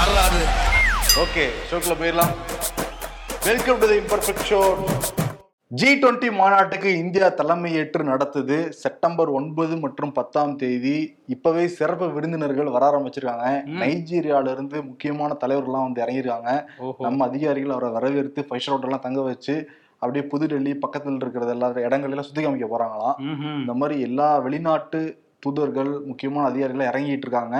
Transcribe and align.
வரலாறு 0.00 0.42
ஓகே 1.22 1.42
ஷோக்குள்ள 1.68 1.94
போயிடலாம். 2.00 2.30
Welcome 3.46 3.78
to 3.80 3.86
the 3.90 3.96
imperfect 4.02 4.44
show 4.50 4.60
G 5.80 5.88
twenty 6.02 6.28
மாநாட்டுக்கு 6.38 6.90
இந்தியா 7.00 7.26
தலைமையேற்று 7.40 8.04
நடத்துது. 8.10 8.58
செப்டம்பர் 8.82 9.30
ஒன்பது 9.38 9.74
மற்றும் 9.82 10.14
பத்தாம் 10.18 10.54
தேதி 10.62 10.94
இப்பவே 11.34 11.64
சிறப்பு 11.78 12.06
விருந்தினர்கள் 12.14 12.72
வர 12.76 12.86
ஆரம்பிச்சிருக்காங்க. 12.90 13.50
நைஜீரியால 13.82 14.54
இருந்து 14.56 14.78
முக்கியமான 14.90 15.36
தலைவர்கள்லாம் 15.44 15.86
வந்து 15.88 16.04
இறங்கியிருக்காங்க. 16.04 16.54
நம்ம 17.06 17.28
அதிகாரிகள் 17.30 17.76
அவரை 17.76 17.90
வரவேற்று 17.98 18.46
ஃபைவ் 18.48 18.64
ஸ்டார் 18.66 18.88
எல்லாம் 18.88 19.04
தங்க 19.06 19.26
வச்சு 19.28 19.56
அப்படியே 20.02 20.24
புதுடெல்லி 20.32 20.74
பக்கத்தில் 20.86 21.22
இருக்கிறது 21.24 21.54
எல்லா 21.58 21.70
இடங்களெல்லாம் 21.88 22.30
சுத்தி 22.30 22.46
காமிக்க 22.46 22.68
போறாங்களாம். 22.74 23.20
இந்த 23.60 23.76
மாதிரி 23.82 23.98
எல்லா 24.08 24.30
வெளிநாட்டு 24.48 25.02
தூதர்கள் 25.44 25.92
முக்கியமான 26.10 26.46
அதிகாரிகள் 26.52 26.90
இறங்கிட்டு 26.90 27.26
இருக்காங்க. 27.28 27.56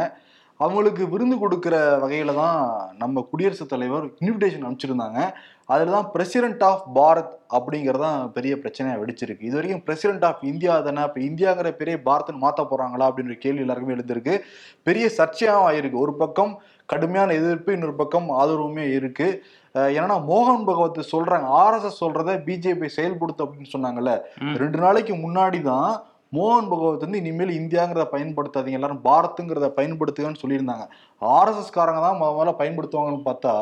அவங்களுக்கு 0.61 1.08
விருந்து 1.08 1.38
கொடுக்கிற 1.38 1.74
வகையில 1.98 2.34
தான் 2.34 2.56
நம்ம 2.98 3.26
குடியரசுத் 3.30 3.68
தலைவர் 3.68 4.07
இன்விடேஷன் 4.07 4.64
அனுப்பிச்சிருந்தாங்க. 4.66 5.21
அதில் 5.66 5.93
தான் 5.94 6.08
பிரசிடென்ட் 6.12 6.62
ஆஃப் 6.62 6.82
பாரத் 6.94 7.35
அப்படிங்கிறது 7.50 7.98
தான் 7.98 8.32
பெரிய 8.32 8.57
பிரச்சனையா 8.57 8.96
வெடிச்சிருக்கு. 9.02 9.43
இது 9.43 9.54
வரைக்கும் 9.54 9.82
பிரசிடென்ட் 9.85 10.25
ஆஃப் 10.25 10.44
இந்தியா 10.44 10.80
தானே? 10.80 11.02
இப்போ 11.02 11.21
இந்தியாங்கிற 11.21 11.71
பெரிய 11.71 12.00
பாரத்னு 12.04 12.36
மாற்ற 12.36 12.66
போறாங்களா 12.71 13.07
அப்படின்ற 13.11 13.35
கேள்வி 13.38 13.61
எல்லாருக்குமே 13.61 13.96
எழுந்திருக்கு. 13.96 14.38
பெரிய 14.82 15.11
சர்ச்சையாகவும் 15.16 15.68
ஆயிருக்கு. 15.71 16.02
ஒரு 16.04 16.14
பக்கம் 16.14 16.63
கடுமையான 16.86 17.32
எதிர்ப்பு 17.32 17.72
இன்னொரு 17.72 17.94
பக்கம் 17.94 18.30
ஆதரவுமே 18.30 18.93
இருக்கு. 18.93 19.44
அஹ் 19.74 19.93
ஏன்னா 19.99 20.16
மோகன் 20.29 20.64
பகவத் 20.64 21.08
சொல்றாங்க. 21.13 21.49
ஆர்எஸ்எஸ் 21.63 22.02
சொல்றத 22.04 22.36
பிஜேபி 22.46 22.88
செயல்படுத்து 22.96 23.43
அப்படின்னு 23.43 23.72
சொன்னாங்கல்ல. 23.79 24.18
ரெண்டு 24.57 24.79
நாளைக்கு 24.79 25.14
முன்னாடி 25.14 25.61
தான் 25.63 26.02
மோகன் 26.32 26.68
பகவத் 26.72 27.04
வந்து 27.04 27.20
இனிமேல் 27.22 27.52
இந்தியாங்கிறத 27.61 28.04
பயன்படுத்தாதீங்க 28.12 28.79
எல்லாரும் 28.79 29.04
பாரத்துங்கிறத 29.07 29.68
பயன்படுத்துங்கன்னு 29.79 30.43
சொல்லியிருந்தாங்க. 30.43 30.84
ஆர்எஸ்எஸ் 31.22 31.76
காரங்க 31.79 32.02
தான் 32.06 32.19
முத 32.20 32.30
முதல்ல 32.36 32.55
பயன்படுத்துவாங்கன்னு 32.61 33.27
பார்த்தா. 33.30 33.55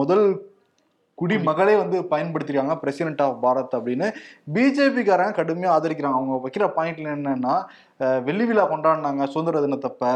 முதல் 0.00 0.26
குடிமகளே 1.18 1.74
வந்து 1.80 1.96
பயன்படுத்திருக்காங்க 2.12 2.74
பிரசிடென்ட் 2.82 3.22
ஆஃப் 3.24 3.40
பாரத் 3.44 3.74
அப்படின்னு. 3.78 4.06
பிஜேபி 4.54 5.02
காரங்க 5.08 5.34
கடுமையா 5.40 5.74
ஆதரிக்கிறாங்க. 5.74 6.18
அவங்க 6.20 6.40
வைக்கிற 6.46 6.66
பாயிண்ட்ல 6.78 7.14
என்னன்னா 7.16 7.56
வெள்ளி 8.28 8.46
விழா 8.48 8.64
கொண்டாடினாங்க 8.72 9.28
சுதந்திர 9.34 9.60
தினத்தப்ப 9.66 10.14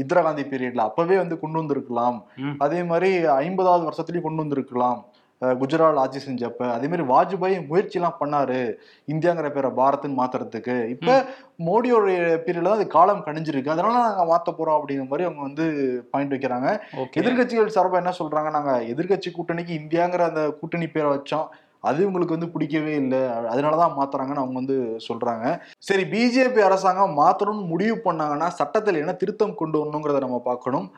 இந்திரா 0.00 0.20
காந்தி 0.24 0.42
பீரியட்ல 0.48 0.82
அப்பவே 0.88 1.16
வந்து 1.20 1.36
கொண்டு 1.42 1.60
வந்திருக்கலாம். 1.60 2.16
அதே 2.64 2.80
மாதிரி 2.90 3.10
ஐம்பதாவது 3.44 3.84
வருஷத்துலயும் 3.88 4.26
கொண்டு 4.26 4.42
வந்திருக்கலாம். 4.42 4.98
குஜராத் 5.42 5.96
ஆட்சி 5.96 6.20
செஞ்சப்ப 6.26 6.72
அதே 6.72 6.88
மாதிரி 6.88 7.02
வாஜ்பாய் 7.02 7.66
முயற்சி 7.66 7.98
எல்லாம் 7.98 8.18
பண்ணாரு 8.20 8.74
இந்தியாங்கிற 9.06 9.50
பேரை 9.50 9.70
பாரத்னு 9.70 10.18
மாத்துறதுக்கு. 10.20 10.88
இப்ப 10.88 11.24
மோடியோட 11.64 12.06
பீரியட்ல 12.46 12.68
அது 12.68 12.86
காலம் 12.86 13.24
கணிஞ்சிருக்கு. 13.26 13.68
அதனால 13.68 13.94
நாங்க 13.94 14.24
மாத்த 14.32 14.54
போறோம் 14.54 14.78
அப்படிங்கிற 14.78 15.08
மாதிரி 15.08 15.24
அவங்க 15.24 15.42
வந்து 15.42 15.66
பாயிண்ட் 16.10 16.34
வைக்கிறாங்க. 16.34 16.80
ஓகே. 16.96 17.20
எதிர்க்கட்சிகள் 17.20 17.74
சார்பா 17.74 17.92
என்ன 17.92 18.12
சொல்றாங்க? 18.18 18.50
நாங்க 18.50 18.80
எதிர்க்கட்சி 18.80 19.32
கூட்டணிக்கு 19.32 19.74
இந்தியாங்கிற 19.80 20.18
அந்த 20.18 20.50
கூட்டணி 20.50 20.88
பேரை 20.88 21.10
வச்சோம். 21.10 21.48
அது 21.80 22.06
உங்களுக்கு 22.06 22.34
வந்து 22.34 22.50
பிடிக்கவே 22.50 22.94
இல்லை. 22.94 23.20
அதனாலதான் 23.20 23.96
மாத்துறாங்கன்னு 23.96 24.42
அவங்க 24.42 24.52
வந்து 24.52 24.96
சொல்றாங்க. 25.08 25.60
சரி 25.78 26.02
பிஜேபி 26.02 26.58
அரசாங்கம் 26.58 27.18
மாத்தணும்னு 27.18 27.66
முடிவு 27.66 28.00
பண்ணாங்கன்னா 28.04 28.48
சட்டத்தில் 28.48 28.94
என்ன 28.94 29.12
திருத்தம் 29.12 29.54
கொண்டு 29.54 29.84
வரணுங்கிறத 29.84 30.20
நம்ம 30.20 30.40
பார்க்கணும். 30.44 30.90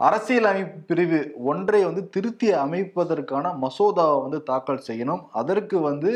அரசியல் 0.00 0.48
அமைப்பு 0.50 0.78
பிரிவு 0.90 1.18
ஒன்றை 1.44 1.80
வந்து 1.84 2.02
திருத்தி 2.08 2.48
அமைப்பதற்கான 2.64 3.46
மசோதாவை 3.64 4.18
வந்து 4.22 4.38
தாக்கல் 4.42 4.86
செய்யணும். 4.88 5.22
அதற்கு 5.40 5.76
வந்து 5.80 6.10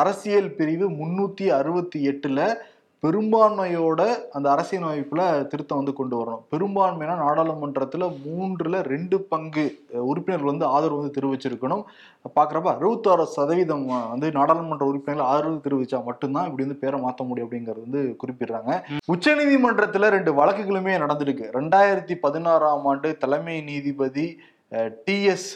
அரசியல் 0.00 0.50
பிரிவு 0.58 0.86
முன்னூத்தி 0.90 1.46
அறுபத்தி 1.58 1.98
எட்டுல 2.10 2.40
பெரும்பான்மையோட 3.04 4.02
அந்த 4.36 4.46
அரசியல் 4.52 4.84
அமைப்புல 4.90 5.22
திருத்தம் 5.50 5.80
வந்து 5.80 5.92
கொண்டு 5.98 6.14
வரணும். 6.18 6.44
பெரும்பான்மைனா 6.52 7.14
நாடாளுமன்றத்துல 7.22 8.06
மூன்றுல 8.26 8.80
ரெண்டு 8.92 9.16
பங்கு 9.32 9.64
உறுப்பினர்கள் 10.10 10.50
வந்து 10.50 10.66
ஆதரவு 10.74 11.00
வந்து 11.00 11.16
தெரிவிச்சிருக்கணும். 11.16 11.82
பாக்குறப்ப 12.36 12.70
அறுபத்தாறு 12.76 13.26
சதவீதம் 13.34 13.84
வந்து 14.12 14.30
நாடாளுமன்ற 14.38 14.86
உறுப்பினர்கள் 14.92 15.30
ஆதரவு 15.32 15.60
தெரிவிச்சா 15.66 16.00
மட்டும்தான் 16.08 16.48
இப்படி 16.48 16.66
வந்து 16.66 16.80
பேரை 16.84 17.00
மாத்த 17.04 17.28
முடியும் 17.28 17.48
அப்படிங்கறது 17.48 17.84
வந்து 17.86 18.02
குறிப்பிடுறாங்க. 18.22 18.80
உச்சநீதிமன்றத்துல 19.14 20.10
ரெண்டு 20.16 20.32
வழக்குகளுமே 20.40 20.96
நடந்திருக்கு. 21.04 21.46
ரெண்டாயிரத்தி 21.58 22.16
பதினாறாம் 22.26 22.86
ஆண்டு 22.92 23.10
தலைமை 23.24 23.58
நீதிபதி 23.70 24.26
டி 25.06 25.16
எஸ் 25.32 25.50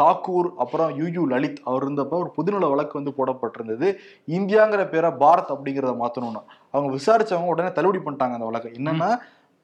தாக்கூர் 0.00 0.48
அப்புறம் 0.62 0.90
யூ 0.98 1.06
யூ 1.14 1.22
லலித் 1.30 1.60
அவர் 1.64 1.84
இருந்தப்ப 1.84 2.14
ஒரு 2.22 2.30
பொதுநல 2.36 2.68
வழக்கு 2.72 2.94
வந்து 2.98 3.14
போடப்பட்டிருந்தது. 3.16 3.88
இந்தியாங்கிற 4.36 4.82
பேரை 4.90 5.10
பாரத் 5.22 5.52
அப்படிங்கிறத 5.54 5.94
மாத்தணும்னு. 6.02 6.42
அவங்க 6.74 6.90
விசாரிச்சவங்க 6.96 7.52
உடனே 7.54 7.72
தள்ளுபடி 7.76 8.02
பண்ணிட்டாங்க 8.04 8.36
அந்த 8.38 8.48
வழக்கை. 8.50 8.72
என்னன்னா 8.78 9.10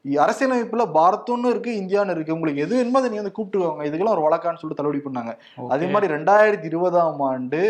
அரசியலமைப்புல 0.05 0.83
பாரத்துன்னு 0.97 1.49
இருக்கு 1.53 1.71
இந்தியான்னு 1.81 2.13
இருக்கு. 2.15 2.35
உங்களுக்கு 2.37 2.63
எது 2.65 2.75
அதை 2.99 3.09
நீங்க 3.09 3.23
வந்து 3.23 3.37
கூப்பிட்டுக்கோங்க. 3.37 3.85
இதுக்கெல்லாம் 3.87 4.15
ஒரு 4.17 4.25
வழக்கான்னு 4.27 4.61
சொல்லிட்டு 4.61 4.81
தள்ளுபடி 4.81 5.01
பண்ணாங்க. 5.07 5.33
அதே 5.75 5.87
மாதிரி 5.93 6.13
ரெண்டாயிரத்தி 6.13 6.67
இருபதாம் 6.71 7.21
ஆண்டு 7.29 7.61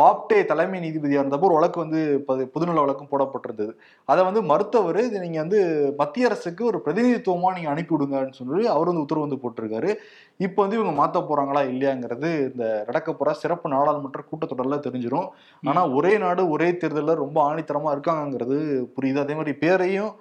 பாப்டே 0.00 0.44
தலைமை 0.44 0.80
நீதிபதியா 0.80 1.22
இருந்தப்போ 1.22 1.40
ஒரு 1.40 1.54
வழக்கு 1.54 1.80
வந்து 1.80 2.24
பது- 2.28 2.50
பொதுநல 2.54 2.74
வழக்கும் 2.74 3.08
போடப்பட்டிருந்தது. 3.10 3.72
அதை 4.04 4.24
வந்து 4.24 4.42
மறுத்தவர் 4.42 4.98
இது 4.98 5.20
நீங்க 5.20 5.40
வந்து 5.40 5.92
மத்திய 5.96 6.26
அரசுக்கு 6.26 6.64
ஒரு 6.64 6.82
பிரதிநிதித்துவமா 6.84 7.52
நீங்க 7.52 7.68
அனுப்பி 7.68 7.96
விடுங்கன்னு 7.96 8.32
சொல்லி 8.32 8.66
அவர் 8.66 8.86
வந்து 8.86 9.00
உத்தரவு 9.00 9.28
வந்து 9.28 9.48
போட்டிருக்காரு. 9.48 9.94
இப்போ 10.36 10.62
வந்து 10.62 10.78
இவங்க 10.78 11.06
மாத்த 11.06 11.22
போறாங்களா 11.22 11.60
இல்லையாங்கிறது 11.60 12.52
இந்த 12.52 12.82
நடக்க 12.84 13.12
போற 13.12 13.32
சிறப்பு 13.32 13.68
நாடாளுமன்ற 13.68 14.22
கூட்டத்தொடர்ல 14.22 14.78
தெரிஞ்சிரும். 14.80 15.28
ஆனா 15.64 15.88
ஒரே 15.88 16.18
நாடு 16.18 16.48
ஒரே 16.48 16.70
தேர்தல்ல 16.70 17.14
ரொம்ப 17.14 17.54
ஆணித்தரமா 17.54 17.98
இருக்காங்கங்கிறது 17.98 18.86
புரியுது. 19.00 19.18
அதே 19.18 19.34
மாதிரி 19.34 19.52
பேரையும் 19.52 20.12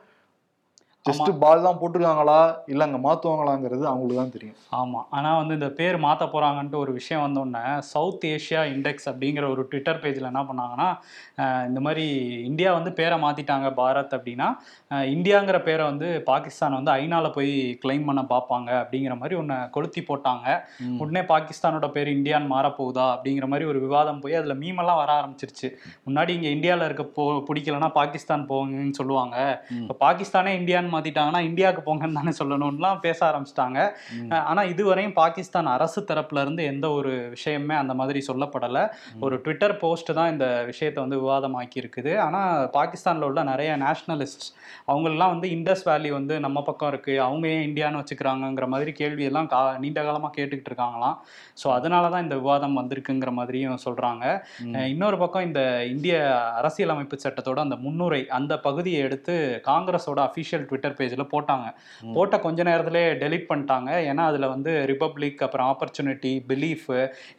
ஜஸ்ட் 1.08 1.30
பால் 1.42 1.64
தான் 1.66 1.78
போட்டிருக்காங்களா? 1.82 2.40
இல்ல 2.72 2.86
அங்க 2.88 2.98
மாத்துவாங்களாங்கிறது 3.06 3.84
அவங்களுக்கு 3.92 4.22
தான் 4.22 4.34
தெரியும். 4.34 4.56
ஆமாம் 4.80 5.06
ஆனால் 5.18 5.38
வந்து 5.42 5.54
இந்த 5.60 5.70
பேர் 5.78 5.98
மாற்ற 6.06 6.24
போகிறாங்கன்ட்டு 6.34 6.78
ஒரு 6.82 6.92
விஷயம் 6.98 7.24
வந்தோடனே 7.26 7.62
சவுத் 7.92 8.26
ஏஷியா 8.32 8.62
இண்டெக்ஸ் 8.74 9.08
அப்படிங்கிற 9.12 9.46
ஒரு 9.54 9.64
ட்விட்டர் 9.70 10.02
பேஜில் 10.04 10.30
என்ன 10.32 10.42
பண்ணாங்கன்னா 10.50 10.88
இந்த 11.70 11.80
மாதிரி 11.86 12.06
இந்தியா 12.50 12.72
வந்து 12.78 12.92
பேரை 13.00 13.18
மாற்றிட்டாங்க 13.24 13.70
பாரத் 13.80 14.16
அப்படின்னா 14.18 14.48
இந்தியாங்கிற 15.16 15.60
பேரை 15.68 15.86
வந்து 15.92 16.10
பாகிஸ்தான் 16.32 16.78
வந்து 16.80 16.94
ஐநால 17.04 17.32
போய் 17.38 17.54
கிளைம் 17.86 18.08
பண்ண 18.10 18.24
பார்ப்பாங்க 18.34 18.70
அப்படிங்கிற 18.82 19.16
மாதிரி 19.22 19.38
ஒன்று 19.42 19.58
கொளுத்தி 19.78 20.04
போட்டாங்க. 20.10 20.48
உடனே 21.02 21.24
பாகிஸ்தானோட 21.34 21.90
பேர் 21.96 22.12
இந்தியான்னு 22.18 22.54
மாறப்போகுதா 22.56 23.08
அப்படிங்கிற 23.16 23.48
மாதிரி 23.54 23.68
ஒரு 23.72 23.82
விவாதம் 23.86 24.22
போய் 24.26 24.40
அதில் 24.42 24.60
மீமெல்லாம் 24.66 25.02
வர 25.04 25.10
ஆரம்பிச்சிருச்சு. 25.22 25.70
முன்னாடி 26.08 26.32
இங்கே 26.38 26.54
இந்தியாவில் 26.58 26.88
இருக்க 26.90 27.08
போ 27.18 27.26
பிடிக்கலன்னா 27.50 27.92
பாகிஸ்தான் 28.00 28.48
போங்கன்னு 28.54 29.00
சொல்லுவாங்க. 29.02 29.38
இப்போ 29.82 29.98
பாகிஸ்தானே 30.06 30.54
இந்தியான்னு 30.62 30.89
மாற்றிட்டாங்கன்னா 30.94 31.42
இந்தியாவுக்கு 31.50 31.84
போங்கன்னு 31.88 32.20
தானே 32.20 32.34
சொல்லணும்லாம் 32.40 33.00
பேச 33.06 33.20
ஆரம்பிச்சிட்டாங்க. 33.30 33.80
ஆனா 34.50 34.62
இதுவரையும் 34.74 35.16
பாகிஸ்தான் 35.22 35.70
அரசு 35.76 36.00
தரப்புல 36.10 36.44
இருந்து 36.46 36.64
எந்த 36.74 36.86
ஒரு 36.98 37.12
விஷயமே 37.36 37.76
அந்த 37.82 37.94
மாதிரி 38.00 38.22
சொல்லப்படல. 38.30 38.80
ஒரு 39.26 39.36
ட்விட்டர் 39.46 39.76
போஸ்ட் 39.84 40.12
தான் 40.20 40.32
இந்த 40.34 40.48
விஷயத்தை 40.72 41.00
வந்து 41.06 41.20
விவாதமாக்கி 41.24 41.78
இருக்குது 41.84 42.14
ஆனா 42.26 42.42
பாகிஸ்தான்ல 42.78 43.30
உள்ள 43.30 43.44
நிறைய 43.52 43.72
நேஷனலிஸ்ட் 43.86 44.46
அவங்களெல்லாம் 44.92 45.34
வந்து 45.36 45.48
இண்டஸ் 45.56 45.86
வேலி 45.90 46.10
வந்து 46.18 46.36
நம்ம 46.46 46.58
பக்கம் 46.70 46.92
இருக்கு. 46.94 47.14
அவங்க 47.28 47.46
ஏன் 47.56 47.66
இந்தியான்னு 47.70 48.02
வச்சுக்கிறாங்கங்கிற 48.02 48.68
மாதிரி 48.74 48.92
கேள்வி 49.02 49.24
எல்லாம் 49.30 49.50
கா 49.54 49.62
நீண்ட 49.84 50.00
காலமா 50.08 50.30
கேட்டுக்கிட்டு 50.38 50.72
இருக்காங்களாம். 50.72 51.16
ஸோ 51.62 51.68
அதனால 51.78 52.10
தான் 52.14 52.26
இந்த 52.26 52.36
விவாதம் 52.42 52.78
வந்திருக்குங்கிற 52.80 53.32
மாதிரியும் 53.40 53.84
சொல்றாங்க. 53.86 54.26
இன்னொரு 54.94 55.18
பக்கம் 55.24 55.48
இந்த 55.50 55.62
இந்திய 55.94 56.16
அரசியலமைப்பு 56.60 57.18
சட்டத்தோட 57.26 57.60
அந்த 57.68 57.78
முன்னுரை 57.86 58.22
அந்த 58.38 58.54
பகுதியை 58.68 59.00
எடுத்து 59.08 59.36
காங்கிரஸோட 59.70 60.20
அஃபிஷியல் 60.30 60.66
ட்விட்டர் 60.70 60.79
பேஜில் 60.98 61.24
போட்டாங்க. 61.32 61.68
போட்ட 62.14 62.36
கொஞ்ச 62.40 62.60
நேரத்திலே 62.64 63.04
டெலீட் 63.22 63.48
பண்ணிட்டாங்க. 63.50 63.68
ஏன்னா 64.10 64.24
அதில் 64.30 64.48
வந்து 64.48 64.72
ரிபப்ளிக் 64.92 65.08
அப்புறம் 65.46 65.68
ஆப்பர்ச்சுனிட்டி 65.72 66.32
பிலீஃப் 66.50 66.88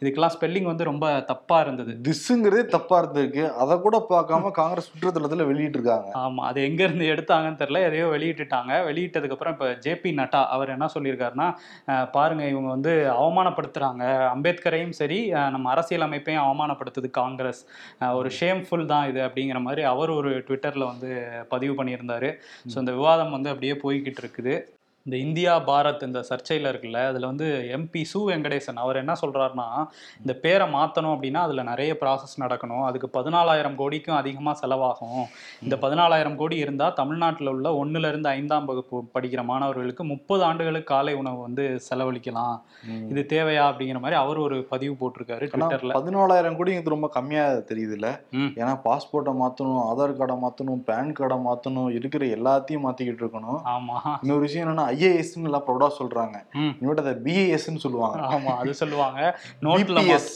இதுக்கெல்லாம் 0.01 0.33
ஸ்பெல்லிங் 0.35 0.69
வந்து 0.69 0.89
ரொம்ப 0.89 0.97
தப்பாக 1.29 1.65
இருந்தது. 1.65 1.93
திஸ்ஸுங்கிறதே 2.05 2.63
தப்பா 2.73 2.97
இருந்திருக்கு. 3.01 3.27
அதை 3.61 3.75
கூட 3.81 3.97
பார்க்காம 4.09 4.51
காங்கிரஸ் 4.57 4.89
சுற்றுத்தலத்துல 4.89 5.19
வெளியிட்டு 5.49 5.77
இருக்காங்க 5.77 6.09
ஆமாம் 6.21 6.45
அது 6.47 6.59
எங்கேருந்து 6.67 7.05
எடுத்தாங்கன்னு 7.13 7.61
தெரில 7.61 7.81
எதையோ 7.87 8.07
வெளியிட்டுட்டாங்க. 8.13 8.49
வெளியிட்டதுக்கப்புறம் 8.87 9.55
இப்போ 9.55 9.69
ஜேபி 9.85 10.11
நட்டா 10.17 10.41
அவர் 10.53 10.73
என்ன 10.73 10.89
சொல்லியிருக்காருன்னா 10.93 11.47
அஹ், 11.91 12.07
பாருங்க 12.15 12.43
இவங்க 12.51 12.69
வந்து 12.71 12.93
அவமானப்படுத்துகிறாங்க 13.21 14.03
அம்பேத்கரையும் 14.33 14.95
சரி 14.97 15.19
நம்ம 15.53 15.69
அரசியலமைப்பையும் 15.73 16.43
அவமானப்படுத்துது 16.45 16.79
காங்கிரஸ் 17.17 17.61
ஒரு 18.15 18.29
ஷேம்ஃபுல் 18.37 18.85
தான் 18.87 19.05
இது 19.09 19.21
அப்படிங்கிற 19.25 19.59
மாதிரி 19.61 19.83
அவர் 19.91 20.11
ஒரு 20.15 20.31
ட்விட்டரில் 20.47 20.89
வந்து 20.89 21.09
பதிவு 21.51 21.73
பண்ணியிருந்தாரு. 21.77 22.29
ஸோ 22.65 22.77
இந்த 22.81 22.93
விவாதம் 22.97 23.30
வந்து 23.31 23.49
அப்படியே 23.49 23.73
போய்கிட்டு 23.73 24.21
இருக்குது. 24.23 24.53
இந்த 25.05 25.17
இந்தியா 25.17 25.59
பாரத் 25.59 26.03
இந்த 26.03 26.19
சர்ச்சையில் 26.29 26.67
இருக்குல்ல 26.71 27.07
அதில் 27.07 27.25
வந்து 27.25 27.45
எம்பி 27.77 28.01
சு 28.13 28.19
வெங்கடேசன் 28.27 28.75
அவர் 28.75 28.95
என்ன 28.95 29.13
சொல்கிறாருன்னா 29.21 29.67
இந்த 30.17 30.33
பேரை 30.33 30.73
மாற்றணும் 30.73 31.13
அப்படின்னா 31.13 31.33
அதில் 31.33 31.63
நிறைய 31.63 31.97
ப்ராசஸ் 32.01 32.35
நடக்கணும். 32.39 32.83
அதுக்கு 32.83 33.09
பதினாலாயிரம் 33.13 33.75
கோடிக்கும் 33.75 34.15
அதிகமாக 34.15 34.67
செலவாகும். 34.67 35.23
இந்த 35.61 35.75
பதினாலாயிரம் 35.75 36.35
கோடி 36.35 36.57
இருந்தால் 36.57 36.93
தமிழ்நாட்டில் 36.93 37.47
உள்ள 37.47 37.85
ஒன்றுலேருந்து 37.85 38.27
ஐந்தாம் 38.27 38.65
வகுப்பு 38.65 39.09
படிக்கிற 39.13 39.43
மாணவர்களுக்கு 39.43 40.03
முப்பது 40.03 40.43
ஆண்டுகளுக்கு 40.43 40.93
காலை 40.93 41.13
உணவு 41.13 41.41
வந்து 41.41 41.81
செலவழிக்கலாம். 41.89 42.55
இது 43.09 43.25
தேவையா 43.29 43.65
அப்படிங்கிற 43.71 43.99
மாதிரி 43.99 44.19
அவர் 44.19 44.37
ஒரு 44.37 44.63
பதிவு 44.69 44.95
போட்டிருக்காரு 45.01 45.49
ட்விட்டரில். 45.53 45.93
பதினாலாயிரம் 45.93 46.55
கோடி 46.55 46.73
இது 46.73 46.89
ரொம்ப 46.89 47.07
கம்மியா 47.07 47.47
தெரியுதுல்ல. 47.71 48.07
ம். 48.31 48.51
ஏன்னா 48.55 48.79
பாஸ்போர்ட்டை 48.85 49.35
மாத்தணும் 49.43 49.81
ஆதார் 49.89 50.17
கார்டை 50.19 50.37
மாத்தணும் 50.45 50.83
பேன் 50.85 51.13
கார்டை 51.19 51.39
மாத்தணும் 51.49 51.91
இருக்கிற 51.91 52.25
எல்லாத்தையும் 52.25 52.85
மாத்திக்கிட்டு 52.87 53.23
இருக்கணும். 53.25 53.61
ஆமாம் 53.63 54.19
இன்னொரு 54.21 54.39
விஷயம் 54.39 54.67
என்னன்னா 54.67 54.89
ஐஏஎஸ்ன்னு 54.93 55.43
எல்லாம் 55.43 55.63
ப்ரௌடா 55.67 55.89
சொல்றாங்க. 55.99 56.37
ம். 56.53 56.75
இனிமேட்டு 56.81 57.03
அதை 57.05 57.13
பிஏஎஸ்ன்னு 57.23 57.83
சொல்லுவாங்க. 57.85 58.19
ஆமா 58.35 58.55
அது 58.61 58.73
சொல்லுவாங்க. 58.73 59.39
நோட்ல 59.61 59.99
BPS. 60.01 60.29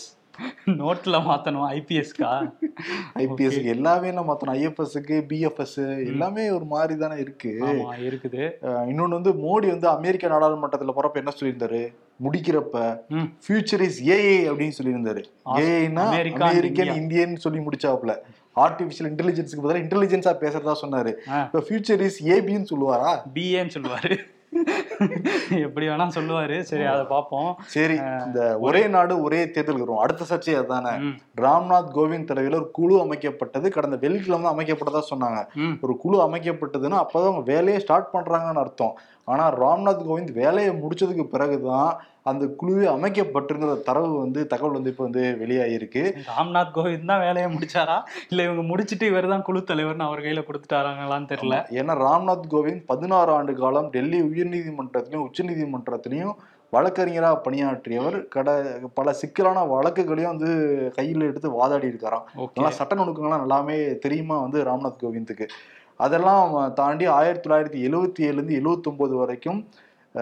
நோட்ல 0.66 1.18
மாத்தணும்? 1.28 1.68
ஐபிஎஸ்கா 1.76 2.54
ஐபிஎஸ் 3.16 3.64
எல்லாமே 3.64 4.12
நம்ம 4.12 4.34
மாத்தணும்? 4.34 4.56
ஐஎஃப்எஸ்க்கு 4.56 5.18
பிஎஃப்எஸ் 5.30 6.06
எல்லாமே 6.06 6.50
ஒரு 6.50 6.66
மாதிரி 6.66 7.00
தானே 7.00 7.20
இருக்கு. 7.20 7.52
இருக்குது. 8.08 8.52
இன்னொன்னு 8.64 9.16
வந்து 9.18 9.32
மோடி 9.32 9.68
வந்து 9.68 9.88
அமெரிக்க 9.88 10.28
நாடாளுமன்றத்துல 10.28 10.94
போறப்ப 10.98 11.14
என்ன 11.14 11.32
சொல்லியிருந்தாரு? 11.40 11.94
முடிக்கிறப்ப. 12.24 13.00
ஃபியூச்சர் 13.48 13.80
இஸ் 13.80 14.04
ஏஐ 14.04 14.36
அப்படின்னு 14.52 14.72
சொல்லியிருந்தாரு. 14.84 15.24
ஏஐனா 15.56 16.06
அமெரிக்கன். 16.40 16.96
இந்தியன் 16.96 17.36
சொல்லி 17.36 17.60
முடிச்சாப்ல 17.60 18.18
ஆர்டிபிஷியல் 18.56 19.10
இன்டெலிஜென்ஸ்க்கு 19.14 19.64
பதிலா 19.64 19.80
இன்டெலிஜென்ஸா 19.86 20.34
பேசுறதா 20.44 20.74
சொன்னாரு. 20.82 21.12
இப்ப 21.46 21.60
ஃபியூச்சர் 21.60 22.00
இஸ் 22.00 22.26
ஏபின்னு 22.26 22.66
சொல்லுவாரா? 22.74 23.12
பிஏன்னு 23.34 23.74
சொல்லுவாரு. 23.78 24.18
எப்படி 25.50 25.88
வேணா 25.88 26.08
சொல்லுவாரு. 26.16 26.60
சரி 26.62 26.84
அதை 26.84 27.06
பார்ப்போம். 27.06 27.56
சரி 27.66 27.96
இந்த 28.26 28.58
ஒரே 28.60 28.88
நாடு 28.88 29.22
ஒரே 29.22 29.52
தேர்தல் 29.52 29.78
வரும். 29.78 29.98
அடுத்த 29.98 30.26
சர்ச்சை 30.30 30.56
அதானே 30.58 30.98
ம், 30.98 31.18
ராம்நாத் 31.42 31.92
கோவிந்த் 31.94 32.24
தலைமையில் 32.24 32.60
ஒரு 32.60 32.72
குழு 32.72 32.96
அமைக்கப்பட்டது. 33.04 33.70
கடந்த 33.70 33.98
வெள்ளிக்கிழமை 33.98 34.52
அமைக்கப்பட்டதா 34.52 35.02
சொன்னாங்க. 35.16 35.46
ஒரு 35.82 35.98
குழு 35.98 36.20
அமைக்கப்பட்டதுன்னா 36.20 37.02
அப்பதான் 37.04 37.28
அவங்க 37.28 37.54
வேலையை 37.54 37.80
ஸ்டார்ட் 37.82 38.14
பண்றாங்கன்னு 38.14 38.64
அர்த்தம். 38.66 38.98
ஆனா 39.24 39.58
ராம்நாத் 39.60 40.06
கோவிந்த் 40.10 40.32
வேலையை 40.32 40.74
முடிச்சதுக்கு 40.74 41.24
பிறகுதான் 41.24 42.02
அந்த 42.26 42.46
குழுவே 42.60 42.86
அமைக்கப்பட்டிருக்கிற 42.94 43.74
தரவு 43.88 44.14
வந்து 44.22 44.40
தகவல் 44.52 44.78
வந்து 44.78 44.92
இப்போ 44.94 45.04
வந்து 45.08 45.24
வெளியாகிருக்கு 45.42 46.04
ராம்நாத் 46.30 46.72
கோவிந்த் 46.78 47.10
தான் 47.12 47.22
வேலையை 47.26 47.50
முடிச்சாரா? 47.56 47.98
இல்ல 48.32 48.46
இவங்க 48.48 48.64
முடிச்சிட்டு 48.70 49.06
இவர் 49.12 49.28
தான் 49.34 49.46
குழு 49.48 49.60
தலைவர்னு 49.72 50.08
அவர் 50.08 50.24
கையில 50.26 50.44
கொடுத்துட்டாராங்களான்னு 50.48 51.30
தெரியல. 51.34 51.58
ஏன்னா 51.80 51.96
ராம்நாத் 52.06 52.50
கோவிந்த் 52.54 52.84
பதினாறு 52.92 53.34
ஆண்டு 53.38 53.56
காலம் 53.62 53.92
டெல்லி 53.96 54.20
உயர்நீதிமன்றத்திலையும் 54.30 55.28
உச்சநீதிமன்றத்திலையும் 55.28 56.34
வழக்கறிஞரா 56.74 57.32
பணியாற்றியவர். 57.46 58.20
கட 58.36 58.50
பல 59.00 59.14
சிக்கலான 59.22 59.68
வழக்குகளையும் 59.76 60.34
வந்து 60.34 60.52
கையில் 60.98 61.30
எடுத்து 61.30 61.56
வாதாடி 61.60 61.88
இருக்காராம் 61.94 62.28
நல்லா 62.58 62.72
சட்ட 62.80 62.94
நுணுக்கங்கள்லாம் 63.02 63.46
எல்லாமே 63.48 63.78
தெரியுமா 64.06 64.38
வந்து 64.46 64.68
ராம்நாத் 64.72 65.02
கோவிந்துக்கு. 65.06 65.48
அதெல்லாம் 66.00 66.50
தாண்டி 66.80 67.06
ஆயிரத்தி 67.18 67.46
தொள்ளாயிரத்தி 67.46 67.82
எழுவத்தி 67.88 68.22
ஏழுலேருந்து 68.30 68.60
எழுவத்தொம்போது 68.62 69.14
வரைக்கும் 69.22 69.60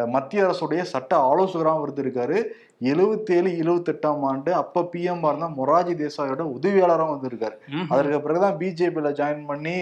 மத்திய 0.07 0.44
அரசுடைய 0.45 0.81
சட்ட 0.81 1.18
ஆலோசகராகவும் 1.18 1.84
இருந்திருக்காரு. 1.86 2.38
எழுவத்தேழு 2.81 3.50
எழுவத்தெட்டாம் 3.63 4.22
ஆண்டு 4.22 4.54
அப்ப 4.54 4.81
பிஎம் 4.81 5.25
இருந்த 5.28 5.50
மொராஜி 5.60 5.94
தேசாயோட 6.01 6.42
உதவியாளராகவும் 6.56 7.16
வந்திருக்காரு. 7.16 7.57
அதற்கு 7.90 8.22
பிறகுதான் 8.22 8.57
பிஜேபியில 8.57 9.12
ஜாயின் 9.19 9.45
பண்ணி 9.45 9.75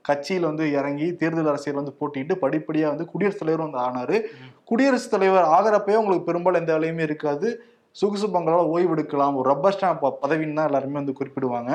கட்சியில் 0.00 0.44
வந்து 0.44 0.72
இறங்கி 0.72 1.16
தேர்தல் 1.16 1.48
அரசியல் 1.48 1.78
வந்து 1.78 1.94
போட்டிட்டு 2.00 2.34
படிப்படியா 2.42 2.86
வந்து 2.86 3.04
குடியரசுத் 3.04 3.46
தலைவர் 3.46 3.64
வந்து 3.66 3.80
ஆனாரு. 3.86 4.20
குடியரசுத் 4.64 5.10
தலைவர் 5.10 5.50
ஆகிறப்பவே 5.56 5.96
உங்களுக்கு 5.96 6.24
பெரும்பாலும் 6.24 6.60
எந்த 6.60 6.78
வேலையுமே 6.78 7.02
இருக்காது. 7.02 7.48
சொகுசு 8.00 8.26
பங்களால் 8.34 8.70
ஓய்வெடுக்கலாம் 8.74 9.36
ஒரு 9.40 9.46
ரப்பர் 9.52 9.74
ஸ்டாம்ப் 9.76 10.02
பதவின்னு 10.24 10.58
தான் 10.58 10.68
எல்லாருமே 10.70 10.98
வந்து 11.00 11.16
குறிப்பிடுவாங்க. 11.18 11.70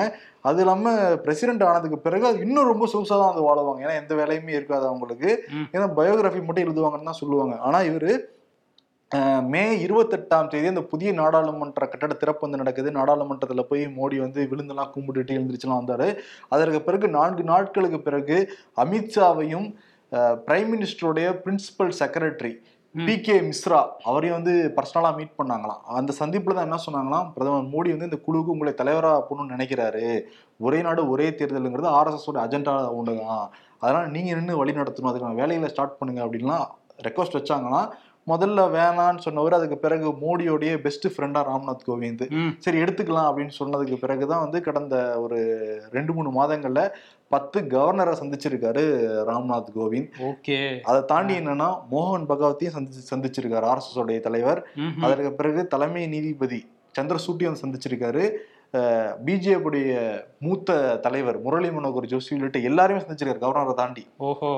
அது 0.50 0.62
இல்லாம 0.64 0.94
பிரசிடென்ட் 1.26 1.66
ஆனதுக்கு 1.70 1.98
பிறகு 2.08 2.26
அது 2.30 2.44
இன்னும் 2.48 2.70
ரொம்ப 2.72 2.88
சொகுசாக 2.94 3.18
தான் 3.22 3.32
வந்து 3.32 3.48
வாழுவாங்க. 3.48 3.82
ஏன்னா 3.86 3.96
எந்த 4.02 4.14
வேலையுமே 4.22 4.54
இருக்காது 4.60 4.86
அவங்களுக்கு. 4.92 5.32
ஏன்னா 5.76 5.88
பயோகிராஃபி 6.00 6.44
மட்டும் 6.46 6.68
எழுதுவாங்கன்னு 6.68 7.10
தான் 7.12 7.22
சொல்லுவாங்க. 7.24 7.56
ஆனா 7.68 7.80
இவரு 7.92 8.14
மே 9.54 9.64
இருபத்தெட்டாம் 9.86 10.50
தேதி 10.52 10.68
அந்த 10.72 10.84
புதிய 10.92 11.10
நாடாளுமன்ற 11.22 11.86
கட்டட 11.94 12.14
திறப்பு 12.20 12.44
வந்து 12.46 12.60
நடக்குது. 12.62 12.90
நாடாளுமன்றத்துல 12.98 13.64
போய் 13.72 13.84
மோடி 13.98 14.18
வந்து 14.24 14.42
விழுந்தெல்லாம் 14.52 14.92
கும்பிட்டுட்டு 14.94 15.36
எழுந்திரிச்சுலாம் 15.38 15.82
வந்தாரு. 15.82 16.08
அதற்கு 16.56 16.80
பிறகு 16.86 17.08
நான்கு 17.18 17.44
நாட்களுக்கு 17.54 18.00
பிறகு 18.08 18.38
அமித்ஷாவையும் 18.84 19.68
prime 20.46 20.72
மினிஸ்டருடைய 20.74 21.28
principal 21.44 21.92
secretary 22.00 22.54
D 22.96 23.14
K 23.26 23.36
Mishra 23.50 23.78
அவரையும் 24.10 24.36
வந்து 24.38 24.54
பர்சனலாக 24.78 25.16
மீட் 25.18 25.38
பண்ணாங்களாம். 25.38 25.84
அந்த 26.00 26.12
சந்திப்பில் 26.20 26.56
தான் 26.56 26.68
என்ன 26.68 26.80
சொன்னாங்களாம் 26.86 27.28
பிரதமர் 27.36 27.70
மோடி 27.74 27.90
வந்து 27.94 28.10
இந்த 28.10 28.20
குழுவுக்கு 28.26 28.54
உங்களை 28.56 28.72
தலைவராக 28.80 29.20
போகணும்னு 29.28 29.54
நினைக்கிறாரு. 29.56 30.04
ஒரே 30.66 30.80
நாடு 30.88 31.04
ஒரே 31.14 31.28
தேர்தலுங்கிறது 31.40 31.90
ஆர்எஸ்எஸோட 32.00 32.40
அஜெண்டா 32.46 32.74
ஒன்று 32.98 33.14
தான் 33.22 33.46
அதனால் 33.84 34.12
நீங்கள் 34.16 34.38
நின்று 34.40 34.60
வழி 34.62 34.74
நடத்தணும். 34.80 35.12
அதுக்கான 35.12 35.40
வேலைகளை 35.42 35.70
ஸ்டார்ட் 35.74 35.98
பண்ணுங்க 36.00 36.22
அப்படின்லாம் 36.26 36.66
ரெக்வஸ்ட் 37.08 37.38
வச்சாங்களாம். 37.40 37.88
முதல்ல 38.32 38.66
வேணான்னு 38.76 39.26
சொன்னவர் 39.26 39.58
அதுக்கு 39.58 39.78
பிறகு 39.86 40.10
மோடியோடைய 40.24 40.74
பெஸ்ட் 40.86 41.08
ஃப்ரெண்டா 41.14 41.42
ராம்நாத் 41.50 41.88
கோவிந்த். 41.88 42.26
சரி 42.66 42.82
எடுத்துக்கலாம் 42.84 43.30
அப்படின்னு 43.30 43.58
சொன்னதுக்கு 43.60 43.98
பிறகுதான் 44.04 44.44
வந்து 44.46 44.62
கடந்த 44.68 44.96
ஒரு 45.22 45.40
ரெண்டு 45.96 46.14
மூணு 46.14 46.30
மாதங்கள்ல 46.38 46.84
பத்து 47.36 47.60
கவர்னரை 47.74 48.14
சந்திச்சிருக்காரு 48.22 48.84
ராம்நாத் 49.32 49.74
கோவிந்த். 49.78 50.10
ஓகே. 50.30 50.60
அதை 50.90 51.02
தாண்டி 51.12 51.34
என்னன்னா 51.40 51.70
மோகன் 51.92 52.30
பகவத்தையும் 52.32 52.78
சந்திச்சு 52.78 53.04
சந்திச்சிருக்காரு 53.12 53.68
ஆர்எஸ்எஸ் 53.72 54.02
உடைய 54.06 54.22
தலைவர். 54.28 54.62
அதற்கு 55.02 55.34
பிறகு 55.42 55.68
தலைமை 55.76 56.06
நீதிபதி 56.08 56.62
சந்திரசூட்டி 57.00 57.46
வந்து 57.50 57.64
சந்திச்சிருக்காரு. 57.66 58.26
பிஜேபியுடைய 59.28 59.94
மூத்த 60.46 60.76
தலைவர் 61.06 61.38
முரளி 61.46 61.70
மனோகர் 61.78 62.08
ஜோஷி 62.12 62.32
உள்ளிட்ட 62.36 62.60
எல்லாரையுமே 62.70 63.02
சந்திச்சிருக்காரு 63.06 63.42
கவர்னரை 63.42 63.74
தாண்டி. 63.80 64.04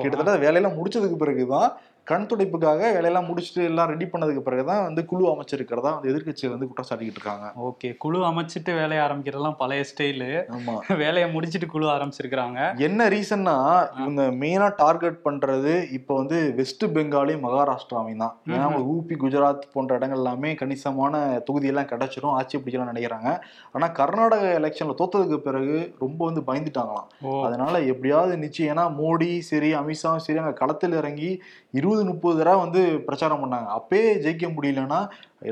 கிட்டத்தட்ட 0.02 0.36
வேலையெல்லாம் 0.44 0.76
முடிச்சதுக்கு 0.78 1.16
பிறகுதான் 1.22 1.70
கண் 2.06 2.26
துடைப்புக்காக 2.26 2.80
வேலையெல்லாம் 2.94 3.28
முடிச்சுட்டு 3.28 3.62
எல்லாம் 3.64 3.88
ரெடி 3.90 4.04
பண்ணதுக்கு 4.04 4.38
பிறகுதான் 4.38 4.82
வந்து 4.82 5.04
குழு 5.04 5.24
அமைச்சிருக்கிறதா 5.28 5.90
வந்து 5.94 6.10
எதிர்க்கட்சிகள் 6.10 6.52
வந்து 6.54 6.68
குற்றம் 6.68 6.88
சாட்டிக்கிட்டு 6.88 7.18
இருக்காங்க. 7.18 7.46
ஓகே 7.68 7.96
குழு 7.96 8.18
அமைச்சிட்டு 8.24 8.72
வேலையை 8.74 9.06
ஆரம்பிக்கிறதெல்லாம் 9.06 9.56
பழைய 9.56 9.84
ஸ்டைலு 9.90 10.28
ஆமா. 10.56 10.74
வேலையை 11.02 11.30
முடிச்சிட்டு 11.30 11.66
குழு 11.66 11.86
ஆரம்பிச்சிருக்கிறாங்க. 11.86 12.58
என்ன 12.78 13.08
ரீசன்னா 13.08 13.56
இவங்க 14.00 14.22
மெயினா 14.42 14.68
டார்கெட் 14.76 15.18
பண்றது 15.24 15.72
இப்போ 15.90 16.14
வந்து 16.14 16.54
வெஸ்ட் 16.54 16.84
பெங்காலையும் 16.96 17.44
மகாராஷ்டிராவையும் 17.46 18.22
தான். 18.24 18.34
ஏன்னா 18.46 18.66
ஊபி 18.92 19.16
குஜராத் 19.16 19.64
போன்ற 19.72 19.96
இடங்கள் 19.96 20.18
எல்லாமே 20.18 20.54
கணிசமான 20.54 21.14
தொகுதியெல்லாம் 21.50 21.90
கிடைச்சிரும். 21.92 22.34
ஆட்சி 22.34 22.58
பிடிக்கலாம் 22.58 22.92
நினைக்கிறாங்க. 22.92 23.30
ஆனா 23.72 23.88
கர்நாடக 24.00 24.60
எலெக்ஷன்ல 24.60 24.96
தோத்ததுக்கு 25.02 25.38
பிறகு 25.38 25.94
ரொம்ப 25.98 26.20
வந்து 26.24 26.44
பயந்துட்டாங்களாம். 26.50 27.08
அதனால 27.42 27.80
எப்படியாவது 27.92 28.38
நிச்சயம். 28.38 28.72
ஏன்னா 28.74 28.86
மோடி 29.00 29.38
சரி 29.50 29.72
அமித்ஷாவும் 29.74 30.24
சரி 30.26 30.38
அங்க 30.38 30.52
களத்தில் 30.52 30.92
இறங்கி 30.92 31.30
இருபது 31.70 31.93
முப்பது 32.06 32.38
தடவை 32.38 32.58
வந்து 32.60 32.80
பிரச்சாரம் 33.06 33.42
பண்ணாங்க 33.42 33.68
அப்பயே 33.76 34.08
ஜெயிக்க 34.22 34.48
முடியலன்னா 34.52 34.98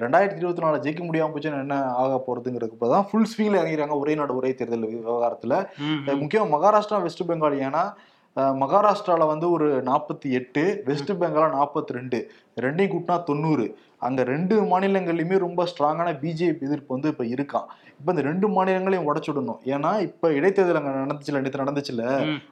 ரெண்டாயிரத்தி 0.00 0.40
இருபத்தி 0.40 0.64
நாலு 0.64 0.84
ஜெயிக்க 0.84 1.02
முடியாம 1.04 1.32
போச்சுன்னா 1.32 1.62
என்ன 1.64 1.76
ஆக 1.98 2.18
போறதுங்கிறதுக்கு 2.26 2.92
தான் 2.92 3.06
ஃபுல் 3.08 3.28
ஸ்வீங்ல 3.30 3.60
இறங்கிறாங்க 3.60 3.96
ஒரே 3.98 4.14
நாடு 4.14 4.38
ஒரே 4.38 4.50
தேர்தல் 4.58 4.86
விவகாரத்துல 4.90 5.54
ம், 5.82 5.98
ம். 6.06 6.18
முக்கியமா 6.22 6.48
மகாராஷ்டிரா 6.54 7.00
வெஸ்ட் 7.04 7.28
பெங்கால் 7.28 7.62
ஏன்னா 7.64 7.84
அஹ், 8.36 8.54
மகாராஷ்டிரால 8.60 9.22
வந்து 9.30 9.46
ஒரு 9.50 9.66
நாற்பத்தி 9.86 10.28
எட்டு 10.36 10.60
வெஸ்ட் 10.86 11.10
பெங்கால 11.20 11.46
நாற்பத்தி 11.54 11.92
ரெண்டு 11.92 12.18
ரெண்டையும் 12.56 12.92
கூட்டினா 12.92 13.16
தொண்ணூறு. 13.24 13.64
அங்க 14.02 14.20
ரெண்டு 14.24 14.54
மாநிலங்கள்லயுமே 14.70 15.36
ரொம்ப 15.38 15.66
ஸ்ட்ராங்கான 15.70 16.10
பிஜேபி 16.20 16.66
எதிர்ப்பு 16.66 16.94
வந்து 16.94 17.10
இப்ப 17.12 17.24
இருக்கான் 17.32 17.66
இப்ப 18.00 18.12
இந்த 18.12 18.22
ரெண்டு 18.26 18.46
மாநிலங்களையும் 18.48 19.08
உடச்சுடணும் 19.08 19.60
ஏன்னா 19.72 19.90
இப்ப 20.06 20.30
இடைத்தேர்தல் 20.38 20.78
அங்க 20.80 20.92
நடந்துச்சுல 20.96 21.40
நேற்று 21.40 21.62
நடந்துச்சுல 21.62 22.04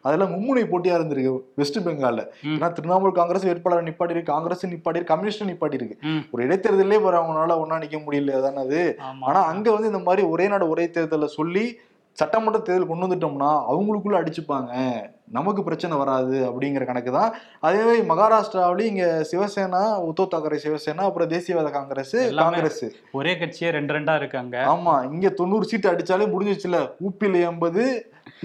அதெல்லாம் 0.04 0.32
மும்முனை 0.34 0.64
போட்டியா 0.70 0.96
இருந்திருக்கு 0.98 1.32
வெஸ்ட் 1.56 1.78
பெங்கால்ல. 1.86 2.22
ஏன்னா 2.50 2.68
திரிணாமுல் 2.76 3.16
காங்கிரஸ் 3.18 3.46
வேட்பாளர் 3.48 3.86
நிப்பாட்டி 3.88 4.14
இருக்கு 4.14 4.32
காங்கிரஸ் 4.32 4.64
நிப்பாட்டி 4.68 4.98
இருக்கு 4.98 5.12
கம்யூனிஸ்ட் 5.12 5.48
நிப்பாட்டி 5.50 5.78
இருக்கு. 5.80 5.96
ஒரு 6.32 6.44
இடைத்தேர்தலே 6.46 6.98
வரவங்களால 7.06 7.56
ஒன்னா 7.62 7.78
நிக்க 7.82 7.98
முடியல 8.04 8.42
தானே 8.46 8.62
அது? 8.64 8.82
ஆமா. 9.06 9.24
ஆனா 9.28 9.42
அங்க 9.50 9.68
வந்து 9.70 9.90
இந்த 9.92 10.02
மாதிரி 10.04 10.24
ஒரே 10.30 10.46
நாடு 10.48 10.66
ஒரே 10.68 10.86
தேர்தலை 10.94 11.30
சொல்லி 11.34 11.64
சட்டமன்ற 12.16 12.58
தேர்தல் 12.60 12.88
கொண்டு 12.88 13.06
வந்துட்டோம்னா 13.06 13.50
அவங்களுக்குள்ள 13.70 14.16
அடிச்சுப்பாங்க. 14.20 14.70
நமக்கு 15.30 15.62
பிரச்சனை 15.62 15.96
வராது 15.96 16.36
அப்படிங்கிற 16.48 16.84
கணக்கு 16.86 17.12
தான் 17.12 17.30
அதே 17.60 17.80
மாதிரி 17.84 18.02
மகாராஷ்டிராவிலயும் 18.08 18.90
இங்க 18.92 19.06
சிவசேனா 19.32 19.82
உத்தவ் 20.08 20.32
தாக்கரே 20.32 20.58
சிவசேனா 20.64 21.04
அப்புறம் 21.08 21.28
தேசியவாத 21.28 21.70
காங்கிரஸ் 21.70 22.16
காங்கிரஸ். 22.40 22.84
ஒரே 23.12 23.34
கட்சியே 23.34 23.70
ரெண்டு 23.70 23.94
ரெண்டா 23.94 24.14
இருக்காங்க. 24.16 24.56
ஆமா 24.74 24.94
இங்க 25.12 25.28
தொண்ணூறு 25.30 25.64
சீட்டு 25.64 25.92
அடிச்சாலே 25.92 26.26
முடிஞ்சிச்சுல 26.34 26.78
ஊப்பில 27.06 27.42
எண்பது 27.50 27.84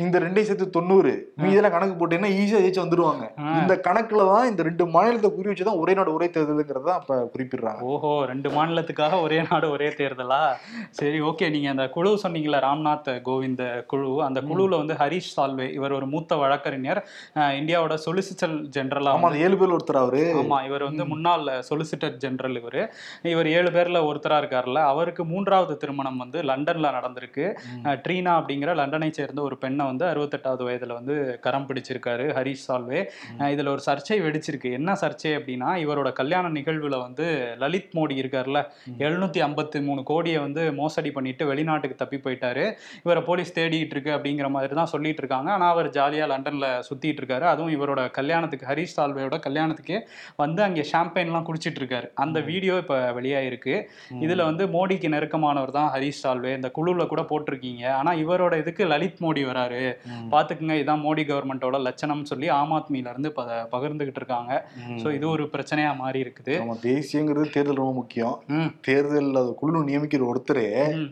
இந்த 0.04 0.16
ரெண்டையும் 0.24 0.48
சேர்த்து 0.48 0.66
தொண்ணூறு. 0.76 1.12
மீதெல்லாம் 1.42 1.74
கணக்கு 1.76 1.96
போட்டீங்கன்னா 2.00 2.32
ஈஸியா 2.40 2.60
ஜெயிச்சு 2.64 2.82
வந்துருவாங்க. 2.84 3.26
இந்த 3.60 3.74
கணக்குல 3.88 4.24
தான் 4.32 4.48
இந்த 4.50 4.62
ரெண்டு 4.68 4.84
மாநிலத்தை 4.96 5.30
குறி 5.36 5.50
வச்சுதான் 5.52 5.80
ஒரே 5.82 5.94
நாடு 5.98 6.12
ஒரே 6.18 6.28
தேர்தலுங்கிறத 6.36 6.92
அப்ப 7.00 7.18
குறிப்பிடுறாங்க. 7.34 7.82
ஓஹோ 7.92 8.12
ரெண்டு 8.32 8.50
மாநிலத்துக்காக 8.56 9.20
ஒரே 9.26 9.38
நாடு 9.50 9.68
ஒரே 9.76 9.88
தேர்தலா? 10.00 10.42
சரி 11.00 11.20
ஓகே 11.30 11.50
நீங்க 11.56 11.70
அந்த 11.74 11.86
குழு 11.96 12.12
சொன்னீங்கல்ல 12.24 12.60
ராம்நாத் 12.68 13.10
கோவிந்த 13.30 13.64
குழு. 13.94 14.10
அந்த 14.28 14.42
குழுவுல 14.50 14.80
வந்து 14.82 14.98
ஹரிஷ் 15.02 15.32
சால்வே 15.36 15.68
இவர் 15.78 15.98
ஒரு 16.00 16.10
மூத்த 16.14 16.40
வழக்கறிஞர். 16.44 17.02
இந்தியாவோட 17.60 17.98
சொலிசிட்டர் 18.08 18.58
ஜெனரலா 18.78 19.14
ஆமா 19.16 19.32
ஏழு 19.46 19.58
பேர் 19.62 19.76
ஒருத்தர் 19.78 20.02
அவரு. 20.04 20.24
ஆமா 20.42 20.60
இவர் 20.70 20.88
வந்து 20.90 21.06
முன்னாள் 21.14 21.48
சொலிசிட்டர் 21.70 22.20
ஜெனரல் 22.26 22.60
இவர். 22.62 22.82
இவர் 23.34 23.52
ஏழு 23.58 23.72
பேர்ல 23.78 24.04
ஒருத்தரா 24.10 24.40
இருக்காருல்ல. 24.44 24.84
அவருக்கு 24.92 25.26
மூன்றாவது 25.32 25.76
திருமணம் 25.84 26.22
வந்து 26.26 26.42
லண்டன்ல 26.52 26.94
நடந்திருக்கு. 27.00 27.48
ட்ரீனா 28.06 28.34
அப்படிங்கிற 28.42 28.74
லண்டனை 28.84 29.12
சேர்ந்த 29.22 29.42
ஒரு 29.48 29.58
பெண்ணை 29.64 29.84
பெண்ணை 29.86 29.92
வந்து 29.92 30.06
அறுபத்தெட்டாவது 30.12 30.64
வயதுல 30.68 30.94
வந்து 31.00 31.16
கரம் 31.46 31.68
பிடிச்சிருக்காரு 31.70 32.26
ஹரிஷ் 32.38 32.66
சால்வே. 32.68 33.00
இதுல 33.56 33.72
ஒரு 33.76 33.82
சர்ச்சை 33.86 34.18
வெடிச்சிருக்கு. 34.26 34.70
என்ன 34.80 34.92
சர்ச்சை 35.02 35.32
அப்படின்னா 35.40 35.70
இவரோட 35.86 36.10
கல்யாண 36.20 36.46
நிகழ்வுல 36.58 36.98
வந்து 37.06 37.26
லலித் 37.64 37.94
மோடி 37.98 38.16
இருக்கார்ல 38.24 38.60
எழுநூத்தி 39.06 39.40
ஐம்பத்தி 39.48 39.80
மூணு 39.88 40.02
கோடியை 40.12 40.40
வந்து 40.46 40.64
மோசடி 40.80 41.12
பண்ணிட்டு 41.18 41.44
வெளிநாட்டுக்கு 41.52 41.98
தப்பி 42.02 42.18
போயிட்டாரு. 42.26 42.66
இவரை 43.06 43.22
போலீஸ் 43.30 43.56
தேடிட்டு 43.60 43.96
இருக்கு 43.96 44.12
அப்படிங்கிற 44.18 44.50
மாதிரி 44.58 44.74
தான் 44.80 44.92
சொல்லிட்டு 44.94 45.22
இருக்காங்க. 45.24 45.50
ஆனா 45.56 45.68
அவர் 45.76 45.90
ஜாலியா 45.98 46.28
லண்டன்ல 46.34 46.68
சுத்திட்டு 46.90 47.22
இருக்காரு. 47.22 47.46
அதுவும் 47.54 47.74
இவரோட 47.78 48.02
கல்யாணத்துக்கு 48.20 48.70
ஹரிஷ் 48.72 48.96
சால்வேயோட 48.98 49.38
கல்யாணத்துக்கு 49.48 49.98
வந்து 50.44 50.62
அங்கே 50.68 50.86
ஷாம்பெயின்லாம் 50.94 51.48
குடிச்சிட்டு 51.50 51.82
இருக்காரு. 51.82 52.08
அந்த 52.26 52.38
வீடியோ 52.50 52.76
இப்போ 52.84 52.98
வெளியாயிருக்கு. 53.20 53.76
இதுல 54.26 54.42
வந்து 54.50 54.64
மோடிக்கு 54.76 55.08
நெருக்கமானவர் 55.16 55.76
தான் 55.78 55.90
ஹரிஷ் 55.96 56.22
சால்வே. 56.24 56.52
இந்த 56.60 56.70
குழுல 56.78 57.04
கூட 57.14 57.22
போட்டிருக்கீங்க. 57.32 57.84
ஆனா 58.00 58.12
இவரோட 58.24 58.54
இதுக்கு 58.64 58.84
லலித் 58.94 59.22
மோடி 59.26 59.42
வராரு. 59.52 59.75
பாத்துக்குங்க 60.34 60.76
இதான் 60.82 61.04
மோடி 61.06 61.24
கவர்மெண்டோட 61.30 61.80
லட்சணம்னு 61.88 62.30
சொல்லி 62.32 62.50
ஆம் 62.58 62.74
ஆத்மியில 62.78 63.14
இருந்து 63.14 63.32
பகிர்ந்துகிட்டு 63.74 64.22
இருக்காங்க. 64.22 64.54
சோ 65.04 65.08
இது 65.18 65.26
ஒரு 65.36 65.46
பிரச்சனையா 65.54 65.92
மாறி 66.02 66.20
இருக்குது. 66.26 66.56
நம்ம 66.64 66.78
தேசியங்கிறது 66.90 67.54
தேர்தல் 67.56 67.82
ரொம்ப 67.82 67.96
முக்கியம். 68.02 68.36
தேர்தல் 68.90 69.42
அது 69.42 69.52
குழு 69.62 69.84
நியமிக்கிற 69.90 70.26
ஒருத்தரே. 70.32 70.68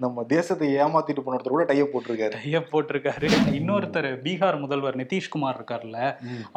நம்ம 0.06 0.26
தேசத்தை 0.36 0.70
ஏமாத்திட்டு 0.86 1.26
போன 1.26 1.38
ஒருத்தர் 1.38 1.58
கூட 1.58 1.66
டைய 1.72 1.86
போட்டிருக்காரு. 1.94 2.36
டைய 2.40 2.60
போட்டிருக்காரு. 2.72 3.30
இன்னொருத்தர் 3.60 4.10
பீகார் 4.26 4.62
முதல்வர் 4.66 5.00
நிதிஷ்குமார் 5.02 5.58
இருக்கார்ல 5.60 6.00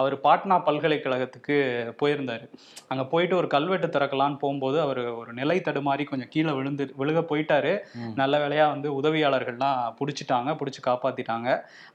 அவர் 0.01 0.17
பாட்னா 0.27 0.59
பல்கலைக்கழகத்துக்கு 0.69 1.57
போயிருந்தாரு. 2.01 2.47
அங்க 2.93 3.03
போயிட்டு 3.13 3.35
ஒரு 3.41 3.49
கல்வெட்டு 3.55 3.89
திறக்கலான்னு 3.95 4.41
போகும்போது 4.43 4.79
அவர் 4.85 5.01
ஒரு 5.21 5.31
நிலை 5.41 5.59
தடுமாறி 5.69 6.05
கொஞ்சம் 6.11 6.31
கீழே 6.35 6.53
விழுந்து 6.59 6.85
விழுக 7.01 7.21
போயிட்டாரு. 7.31 7.73
நல்ல 8.21 8.35
வேலையா 8.43 8.67
வந்து 8.75 8.89
உதவியாளர்கள்லாம் 9.01 9.81
பிடிச்சிட்டாங்க 10.01 10.51
பிடிச்சி 10.61 10.81
காப்பாத்திட்டாங்க. 10.89 11.49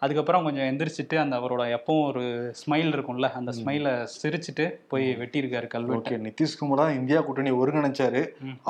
அதுக்கப்புறம் 0.04 0.46
கொஞ்சம் 0.46 0.68
எந்திரிச்சிட்டு 0.70 1.18
அந்த 1.24 1.36
அவரோட 1.40 1.64
எப்பவும் 1.78 2.06
ஒரு 2.10 2.24
ஸ்மைல் 2.62 2.92
இருக்கும்ல 2.94 3.28
அந்த 3.40 3.52
ஸ்மைலை 3.58 3.92
சிரிச்சிட்டு 4.22 4.66
போய் 4.92 5.08
வெட்டியிருக்காரு 5.20 5.68
கல்வெட்டு. 5.74 6.10
ஓகே 6.10 6.20
நிதிஷ்குமார் 6.28 6.96
இந்தியா 7.02 7.20
கூட்டணி 7.22 7.52
ஒருங்கிணைச்சாரு. 7.52 8.22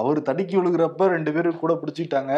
அவர் 0.02 0.20
தடுக்கி 0.30 0.58
விழுகிறப்ப 0.58 1.08
ரெண்டு 1.14 1.34
பேரும் 1.38 1.62
கூட 1.62 1.76
பிடிச்சிட்டாங்க. 1.84 2.36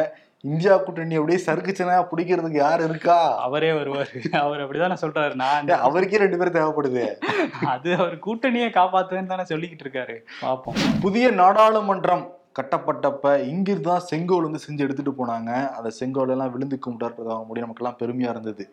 இந்தியா 0.52 0.74
கூட்டணி 0.78 1.16
அப்படியே 1.16 1.40
சறுக்குச்சுன்னா 1.46 1.98
பிடிக்கிறதுக்கு 2.12 2.60
யார் 2.66 2.82
இருக்கா? 2.88 3.18
அவரே 3.48 3.72
வருவாரு. 3.72 4.22
அவர் 4.44 4.64
அப்படிதானே 4.64 4.98
சொல்றாரு. 5.02 5.36
நான் 5.42 5.74
அவருக்கே 5.88 6.22
ரெண்டு 6.24 6.40
பேரும் 6.42 6.58
தேவைப்படுது. 6.60 7.06
அது 7.74 7.90
அவர் 8.00 8.16
கூட்டணியை 8.28 8.70
காப்பாத்துவேன்னு 8.80 9.34
தானே 9.34 9.46
சொல்லிக்கிட்டு 9.54 9.86
இருக்காரு. 9.88 10.18
பார்ப்போம் 10.42 10.76
புதிய 11.02 11.32
நாடாளுமன்றம் 11.44 12.26
கட்டப்பட்டப்ப 12.56 13.28
இங்கிருந்து 13.52 13.90
தான் 13.90 14.04
செங்கோல் 14.10 14.46
வந்து 14.48 14.62
செஞ்சு 14.66 14.84
எடுத்துட்டு 14.86 15.14
போனாங்க. 15.20 15.52
அந்த 15.78 15.90
செங்கோல் 16.00 16.34
எல்லாம் 16.34 16.52
விழுந்து 16.56 16.78
கும்பிட்டார் 16.86 17.16
முடியும் 17.48 17.66
நமக்கெல்லாம் 17.66 17.98
பெருமையா 18.02 18.30
இருந்தது. 18.34 18.64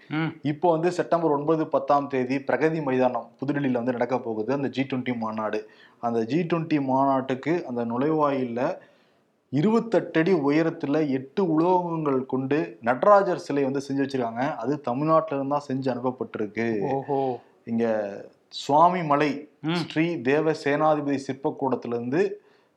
இப்போ 0.51 0.67
வந்து 0.75 0.91
செப்டம்பர் 0.99 1.35
ஒன்பது 1.37 1.65
பத்தாம் 1.75 2.11
தேதி 2.15 2.39
பிரகதி 2.49 2.81
மைதானம் 2.89 3.29
புதுடெல்லியில் 3.41 3.81
வந்து 3.81 3.97
நடக்க 3.97 4.19
போகுது. 4.19 4.53
அந்த 4.59 4.71
ஜி 4.77 4.85
டுவெண்ட்டி 4.91 5.15
மாநாடு. 5.25 5.61
அந்த 6.09 6.21
ஜி 6.33 6.41
டுவெண்ட்டி 6.51 6.81
மாநாட்டுக்கு 6.91 7.55
அந்த 7.71 7.85
நுழைவாயில்ல 7.85 8.61
இருபத்தெட்டு 9.53 10.21
அடி 10.21 10.33
உயரத்துல 10.49 10.97
எட்டு 11.19 11.43
உலோகங்கள் 11.55 12.21
கொண்டு 12.33 12.59
நடராஜர் 12.89 13.45
சிலை 13.47 13.65
வந்து 13.69 13.85
செஞ்சு 13.87 14.03
வச்சிருக்காங்க. 14.05 14.45
அது 14.63 14.73
தமிழ்நாட்டுல 14.89 15.37
இருந்து 15.37 15.55
தான் 15.57 15.67
செஞ்சு 15.71 15.89
அனுப்பப்பட்டிருக்கு. 15.95 16.69
ஓஹோ. 16.97 17.19
இங்க 17.73 17.87
சுவாமி 18.61 19.03
மலை 19.11 19.31
ஸ்ரீ 19.83 20.07
தேவ 20.31 20.55
சேனாதிபதி 20.63 21.19
சிற்பக்கூடத்துல 21.27 21.97
இருந்து 21.99 22.23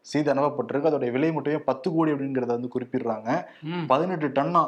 செய்து 0.04 0.34
அனுப்பப்பட்டிருக்கு. 0.34 0.90
அதோட 0.92 1.12
விலை 1.12 1.32
மட்டுமே 1.32 1.60
பத்து 1.60 1.94
கோடி 1.94 2.12
அப்படிங்கிறத 2.12 2.54
வந்து 2.56 2.74
குறிப்பிடுறாங்க. 2.76 3.30
பதினெட்டு 3.88 4.28
டன்னா 4.28 4.64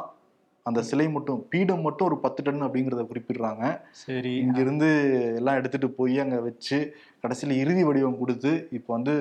அந்த 0.66 0.82
சிலை 0.82 1.08
மட்டும் 1.08 1.46
பீடம் 1.48 1.80
மட்டும் 1.80 2.06
ஒரு 2.06 2.16
பத்து 2.18 2.42
டன் 2.42 2.62
அப்படிங்கிறத 2.62 3.02
குறிப்பிடுறாங்க. 3.10 3.64
சரி. 3.90 4.32
இங்கிருந்து 4.36 4.88
எல்லாம் 5.36 5.54
எடுத்துட்டு 5.54 5.90
போய் 5.90 6.18
அங்க 6.18 6.40
வச்சு 6.40 6.78
கடைசியில 7.24 7.54
இறுதி 7.56 7.82
வடிவம் 7.84 8.18
கொடுத்து 8.18 8.50
இப்போ 8.72 8.90
வந்து 8.94 9.12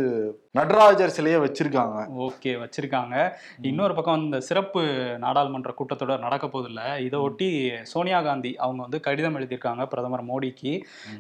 நடராஜர் 0.56 1.10
சிலையை 1.10 1.40
வச்சிருக்காங்க. 1.40 1.96
ஓகே 2.26 2.52
வச்சிருக்காங்க. 2.60 3.16
இன்னொரு 3.64 3.94
பக்கம் 3.94 4.22
இந்த 4.22 4.40
சிறப்பு 4.42 4.82
நாடாளுமன்ற 5.20 5.74
கூட்டத்தொடர் 5.76 6.20
நடக்க 6.20 6.46
போதில்ல 6.48 6.82
இதை 7.00 7.20
ஒட்டி 7.20 7.48
சோனியா 7.84 8.22
காந்தி 8.22 8.58
அவங்க 8.58 8.82
வந்து 8.82 9.00
கடிதம் 9.00 9.36
எழுதியிருக்காங்க 9.36 9.86
பிரதமர் 9.86 10.24
மோடிக்கு. 10.26 10.74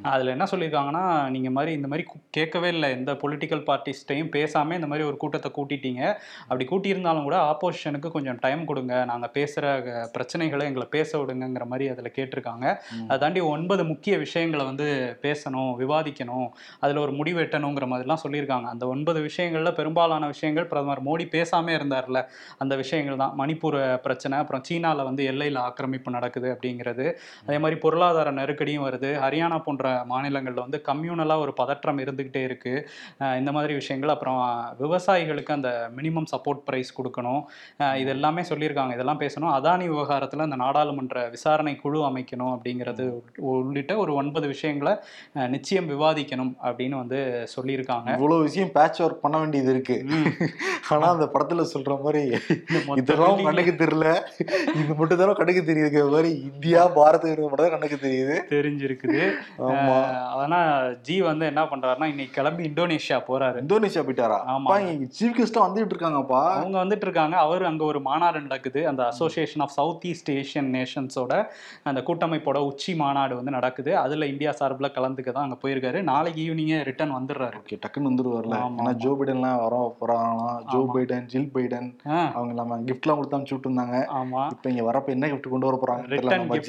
அதுல 0.09 0.31
என்ன 0.31 0.47
சொல்லியிருக்காங்கன்னா 0.51 1.03
நீங்க 1.29 1.49
மாதிரி 1.51 1.73
இந்த 1.73 1.87
மாதிரி 1.87 2.05
கேட்கவே 2.31 2.67
இல்லை. 2.67 2.89
எந்த 2.91 3.13
பொலிட்டிக்கல் 3.15 3.63
பார்ட்டிஸ்டையும் 3.65 4.31
பேசாம 4.35 4.75
இந்த 4.75 4.87
மாதிரி 4.87 5.07
ஒரு 5.07 5.17
கூட்டத்தை 5.17 5.51
கூட்டிட்டீங்க. 5.55 6.03
அப்படி 6.47 6.65
கூட்டியிருந்தாலும் 6.65 7.23
கூட 7.23 7.37
ஆப்போசிஷனுக்கு 7.49 8.09
கொஞ்சம் 8.09 8.39
டைம் 8.39 8.65
கொடுங்க. 8.65 9.05
நாங்க 9.05 9.31
பேசுற 9.33 9.63
அஹ், 9.93 10.09
பிரச்சனைகளை 10.15 10.63
எங்களை 10.65 10.87
பேச 10.89 11.11
விடுங்கிற 11.17 11.65
மாதிரி 11.65 11.89
அதுல 11.89 12.11
கேட்டிருக்காங்க. 12.15 12.65
அதை 13.07 13.19
தாண்டி 13.19 13.39
ஒன்பது 13.49 13.83
முக்கிய 13.85 14.17
விஷயங்களை 14.17 14.65
வந்து 14.65 14.89
பேசணும் 15.21 15.73
விவாதிக்கணும். 15.79 16.47
அதுல 16.79 16.99
ஒரு 16.99 17.11
முடிவு 17.11 17.41
எட்டணுங்கிற 17.41 17.85
மாதிரிலாம் 17.85 18.17
சொல்லியிருக்காங்க. 18.27 18.63
அந்த 18.63 18.87
ஒன்பது 18.87 19.29
விஷயங்கள்ல 19.29 19.73
பெரும்பாலான 19.73 20.25
விஷயங்கள் 20.25 20.65
பிரதமர் 20.65 21.03
மோடி 21.03 21.25
பேசாம 21.25 21.69
இருந்தார்ல 21.71 22.25
அந்த 22.57 22.75
விஷயங்கள் 22.75 23.15
தான். 23.15 23.33
மணிப்பூர் 23.37 23.97
பிரச்சனை 23.97 24.37
அப்புறம் 24.37 24.61
சீனால 24.69 25.03
வந்து 25.03 25.23
எல்லையில் 25.23 25.55
ஆக்கிரமிப்பு 25.55 26.11
நடக்குது 26.11 26.57
அப்படிங்கிறது. 26.59 27.13
அதே 27.43 27.57
மாதிரி 27.57 27.79
பொருளாதார 27.79 28.31
நெருக்கடியும் 28.31 28.85
வருது. 28.85 29.19
ஹரியானா 29.23 29.59
போன்ற 29.59 30.05
மாநிலங்கள்ல 30.09 30.53
வந்து 30.53 30.81
கம்யூனலா 30.85 31.39
ஒரு 31.39 31.53
பதற்றம் 31.53 31.97
இருந்துகிட்டே 31.97 32.43
இருக்கு. 32.43 32.89
அஹ் 33.19 33.37
இந்த 33.37 33.51
மாதிரி 33.51 33.73
விஷயங்கள். 33.73 34.09
அப்புறம் 34.09 34.75
விவசாயிகளுக்கு 34.79 35.51
அந்த 35.51 35.89
மினிமம் 35.95 36.23
சப்போர்ட் 36.35 36.61
பிரைஸ் 36.65 37.01
கொடுக்கணும். 37.01 37.43
இது 37.95 38.09
எல்லாமே 38.09 38.41
சொல்லியிருக்காங்க. 38.41 38.93
இதெல்லாம் 38.93 39.19
பேசணும். 39.19 39.53
அதானி 39.57 39.87
விவகாரத்துல 39.87 40.37
அந்த 40.37 40.55
நாடாளுமன்ற 40.55 41.29
விசாரணை 41.29 41.75
குழு 41.75 42.01
அமைக்கணும் 42.01 42.59
அப்படிங்கிறது 42.59 43.13
உள்ளிட்ட 43.37 43.97
ஒரு 43.97 44.13
ஒன்பது 44.13 44.47
விஷயங்களை 44.47 44.95
நிச்சயம் 45.33 45.89
விவாதிக்கணும். 45.89 46.54
அப்படின்னு 46.63 46.95
வந்து 46.95 47.47
சொல்லியிருக்காங்க. 47.55 48.11
இவ்வளவு 48.11 48.41
விஷயம் 48.41 48.71
பேட்ச் 48.73 49.01
ஒர்க் 49.01 49.21
பண்ண 49.21 49.37
வேண்டியது 49.37 49.69
இருக்கு. 49.69 50.05
ம். 50.05 50.25
ஆனா 50.89 51.11
அந்த 51.11 51.29
படத்துல 51.33 51.65
சொல்ற 51.73 52.01
மாதிரி 52.01 52.39
இதெல்லாம் 52.95 53.43
கண்ணுக்கு 53.43 53.85
தெரியல. 53.85 54.19
இது 54.75 54.93
மட்டும் 54.97 55.17
தானே 55.17 55.33
கண்ணுக்கு 55.33 55.73
தெரியுது. 55.73 56.09
மாதிரி 56.09 56.29
இந்தியா 56.53 56.87
பாரத 56.87 57.27
மட்டும் 57.27 57.55
தான் 57.55 57.69
கண்ணுக்கு 57.69 57.97
தெரியுது. 58.01 58.53
தெரிஞ்சிருக்குது. 58.53 59.31
ஆனா 60.35 60.87
ஜி 61.01 61.21
வந்து 61.21 61.45
என்ன 61.45 61.63
பண்றாருன்னா 61.63 62.05
இன்னைக்கு 62.05 62.33
கிளம்பி 62.33 62.67
இந்தோனேஷியா 62.69 63.21
போறாரு. 63.27 63.57
இந்தோனேஷியா 63.63 64.03
போயிட்டாரா? 64.07 64.39
ஆமா. 64.47 64.73
சீஃப் 65.19 65.37
கெஸ்டா 65.37 65.59
வந்துட்டு 65.67 65.91
இருக்காங்கப்பா. 65.95 66.43
அவங்க 66.49 66.83
வந்துட்டு 66.85 67.05
இருக்காங்க. 67.07 67.37
அவர் 67.37 67.63
அங்க 67.65 67.83
ஒரு 67.83 68.01
மாநாடு 68.01 68.41
நடக்குது. 68.41 68.87
அந்த 68.87 69.05
association 69.05 69.61
of 69.61 69.69
south 69.69 70.05
east 70.05 70.31
Asian 70.31 70.71
நேஷன்ஸோட 70.77 71.45
அந்த 71.83 72.01
கூட்டமைப்போட 72.01 72.57
உச்சி 72.57 72.95
மாநாடு 72.95 73.35
வந்து 73.35 73.51
நடக்குது. 73.51 73.97
அதுல 73.97 74.25
இந்தியா 74.25 74.51
சார்பில் 74.51 74.91
கலந்துக்க 74.91 75.31
தான் 75.31 75.43
அங்க 75.43 75.57
போயிருக்காரு. 75.61 76.01
நாளைக்கு 76.03 76.43
ஈவினிங்கே 76.45 76.79
ரிட்டர்ன் 76.89 77.13
வந்துடுறாரு. 77.17 77.57
ஓகே 77.61 77.77
டக்குன்னு 77.83 78.09
வந்துருவார்ல 78.11 78.55
ஆமா, 78.65 78.79
ஏன்னா 78.81 78.93
ஜோ 79.03 79.11
பைடன்லாம் 79.19 79.59
வர 79.63 79.75
போறாங்களாம். 80.01 80.59
ஜோ. 80.73 80.79
பைடன் 80.95 81.25
ஜில் 81.33 81.49
பைடன் 81.55 81.89
அவங்க 82.35 82.51
இல்லாம 82.53 82.79
கிஃப்ட்லாம் 82.89 83.17
கொடுத்து 83.19 83.37
அனுப்பிச்சு 83.37 83.57
விட்டுருந்தாங்க. 83.57 83.97
ஆமா. 84.19 84.43
இப்ப 84.55 84.69
இங்க 84.73 84.85
வரப்ப 84.89 85.15
என்ன 85.15 85.29
கிஃப்ட் 85.33 85.51
கொண்டு 85.53 85.69
வர 85.69 85.79
போறாங்க 85.83 86.03
நம்ம 86.35 86.59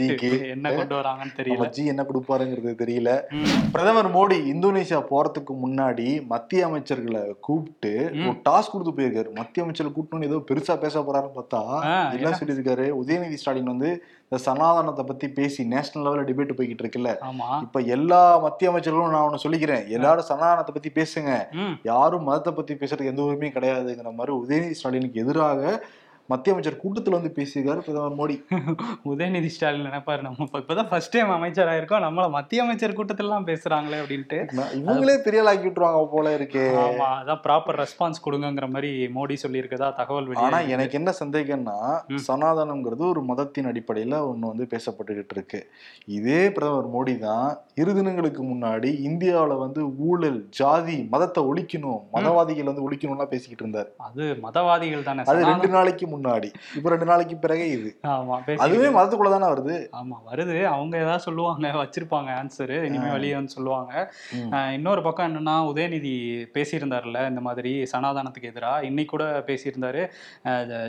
என்ன 0.57 0.75
கொண்டு 0.79 0.97
வராங்கன்னு 1.01 1.37
தெரியல. 1.41 1.57
நம்ம 1.57 1.71
ஜி 1.77 1.85
என்ன 1.95 2.05
கொடுப்பாருங்கிறது 2.11 2.75
தெரியல. 2.83 3.11
பிரதமர் 3.77 4.11
மோடி 4.17 4.39
இந்தோனேஷியா 4.55 5.01
போறதுக்கு 5.13 5.55
முன்னாடி 5.65 6.09
மத்திய 6.33 6.69
அமைச்சர்களை 6.69 7.25
கூப்பிட்டு. 7.49 7.95
ஒரு 8.29 8.37
டாஸ்க் 8.49 8.75
கொடுத்து 8.75 8.97
போயிருக்காரு. 8.99 9.31
மத்திய 9.41 9.65
அமைச்சர்களை 9.65 9.93
கூப்பிட்டு 9.97 10.31
ஏதோ 10.31 10.41
பெருசா 10.51 10.77
பேச 10.85 11.01
போறாருன்னு 11.07 11.37
பார்த்தா 11.39 11.63
என்ன? 12.17 12.33
சொல்லியிருக்காரு? 12.41 12.87
உதயநிதி 13.03 13.39
ஸ்டாலின் 13.41 13.73
வந்து 13.73 13.91
இந்த 14.29 14.39
சனாதனத்தை 14.45 15.03
பத்தி 15.09 15.27
பேசி 15.37 15.61
நேஷனல் 15.73 16.07
லெவல்ல 16.07 16.23
டிபேட் 16.29 16.57
போய்கிட்டு 16.59 16.83
இருக்குல்ல 16.85 17.11
இப்ப 17.65 17.81
எல்லா 17.97 18.23
மத்திய 18.45 18.71
அமைச்சர்களும் 18.71 19.13
நான் 19.13 19.27
ஒண்ணு 19.27 19.45
சொல்லிக்கிறேன். 19.45 19.85
எல்லாரும் 19.97 20.27
சனாதனத்தை 20.31 20.73
பத்தி 20.77 20.91
பேசுங்க. 20.99 21.33
யாரும் 21.91 22.27
மதத்தை 22.29 22.53
பத்தி 22.57 22.75
பேசுறதுக்கு 22.81 23.13
எந்த 23.13 23.23
உரிமையும் 23.29 23.57
கிடையாதுங்கிற 23.59 24.13
மாதிரி 24.21 24.35
உதயநிதி 24.43 24.77
ஸ்டாலினுக்கு 24.81 25.23
எதிராக 25.25 25.63
மத்திய 26.29 26.57
அமைச்சர் 26.57 26.81
கூட்டத்துல 26.81 27.11
வந்து 27.11 27.33
பேசியிருக்காரு 27.35 27.79
பிரதமர் 27.79 28.17
மோடி. 28.17 28.37
உதயநிதி 29.05 29.47
ஸ்டாலின் 29.47 29.87
நினைப்பாரு 29.87 30.23
நம்ம. 30.23 30.37
இப்ப- 30.41 30.59
இப்பதான் 30.59 30.89
ஃபர்ஸ்ட் 30.89 31.11
டைம் 31.11 31.31
அமைச்சர் 31.31 31.69
ஆயிருக்கோம் 31.69 32.05
நம்மள 32.05 32.31
மத்திய 32.31 32.63
அமைச்சர் 32.63 32.93
கூட்டத்திலாம் 32.93 33.47
பேசுறாங்களே 33.47 33.99
அப்படின்ட்டு. 34.01 34.39
இவங்களே 34.77 35.19
பெரிய 35.19 35.43
ஆக்கி 35.45 35.69
விட்டுருவாங்க 35.69 36.09
போல 36.11 36.37
இருக்கே. 36.37 36.65
ஆமா 36.83 37.09
அதான் 37.21 37.41
ப்ராப்பர் 37.47 37.79
ரெஸ்பான்ஸ் 37.79 38.23
கொடுங்கங்கிற 38.25 38.71
மாதிரி 38.71 39.07
மோடி 39.15 39.37
சொல்லியிருக்கதா 39.43 39.95
தகவல் 39.95 40.35
ஆனா 40.37 40.61
எனக்கு 40.69 40.93
என்ன 40.93 41.13
சந்தேகம்னா. 41.21 41.77
சனாதனம்ங்கிறது 42.27 43.09
ஒரு 43.09 43.23
மதத்தின் 43.23 43.67
அடிப்படையில 43.67 44.15
ஒண்ணு 44.27 44.47
வந்து 44.47 44.67
பேசப்பட்டுக்கிட்டு 44.71 45.33
இருக்கு 45.33 45.61
இதே 46.11 46.53
பிரதமர் 46.53 46.91
மோடி 46.91 47.19
தான் 47.19 47.49
இரு 47.75 47.95
தினங்களுக்கு 47.95 48.45
முன்னாடி 48.45 48.91
இந்தியாவுல 49.05 49.59
வந்து 49.59 49.81
ஊழல் 50.03 50.47
ஜாதி 50.51 51.09
மதத்தை 51.11 51.45
ஒழிக்கணும் 51.45 52.01
மதவாதிகள் 52.15 52.65
வந்து 52.65 52.85
ஒழிக்கணும்லாம் 52.85 53.25
பேசிக்கிட்டு 53.27 53.65
இருந்தார் 53.65 53.91
அது 53.99 54.25
மதவாதிகள் 54.43 55.03
தானே. 55.03 55.23
அது 55.25 55.45
ரெண்டு 55.45 55.69
நாளைக்கு 55.69 56.07
முன்னாடி. 56.17 56.49
இப்ப 56.77 56.89
ரெண்டு 56.89 57.05
நாளைக்கு 57.05 57.37
பிறகு 57.37 57.65
இது. 57.71 57.91
ஆமா 58.07 58.37
அதுவே 58.67 58.89
மதத்துக்குள்ள 58.97 59.31
தானே 59.35 59.49
வருது? 59.53 59.77
ஆமா 60.01 60.17
வருது. 60.31 60.57
அவங்க 60.73 60.95
ஏதாவது 60.99 61.27
சொல்லுவாங்க 61.27 61.55
வச்சிருப்பாங்க 61.83 62.31
ஆன்சர் 62.41 62.73
இனிமே 62.85 63.09
ஆ. 63.09 63.13
வெளியே 63.13 63.35
வந்து 63.35 63.55
சொல்லுவாங்க. 63.57 63.93
இன்னொரு 64.73 65.03
பக்கம் 65.03 65.29
என்னன்னா 65.31 65.55
உதயநிதி 65.71 66.15
பேசியிருந்தாருல்ல 66.57 67.29
இந்த 67.29 67.41
மாதிரி 67.41 67.73
சனாதானத்துக்கு 67.93 68.51
எதிராக. 68.51 68.85
இன்னைக்கு 68.89 69.13
கூட 69.17 69.27
பேசியிருந்தாரு. 69.47 70.03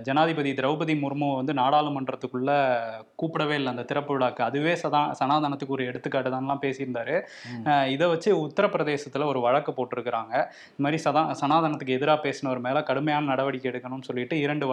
ஜனாதிபதி 0.02 0.52
திரௌபதி 0.60 0.96
முர்மு 1.04 1.30
வந்து 1.36 1.54
நாடாளுமன்றத்துக்குள்ள 1.54 2.52
கூப்பிடவே 3.22 3.56
இல்லை 3.60 3.68
அந்த 3.68 3.86
திறப்பு 3.92 4.12
விழாக்கு. 4.14 4.42
அதுவே 4.50 4.76
சதா 4.84 5.02
சனாதானத்துக்கு 5.22 5.76
ஒரு 5.78 5.86
எடுத்துக்காட்டு 5.86 6.30
தான்லாம் 6.30 6.64
பேசியிருந்தாரு. 6.66 7.16
இதை 7.96 8.08
வச்சு 8.08 8.30
உத்தரப்பிரதேசத்துல 8.46 9.26
ஒரு 9.26 9.40
வழக்கு 9.40 9.72
போட்டிருக்கிறாங்க. 9.72 10.34
இந்த 10.70 10.84
மாதிரி 10.86 11.02
சதா 11.06 11.24
சனாதனத்துக்கு 11.42 11.96
எதிராக 11.98 12.20
பேசினவர் 12.26 12.64
மேல 12.66 12.84
கடுமையான 12.90 13.26
நடவடிக்கை 13.26 13.72
எடுக்கணும்னு 13.72 14.08
சொல்லிட்டு 14.10 14.36
இரண்டு 14.46 14.66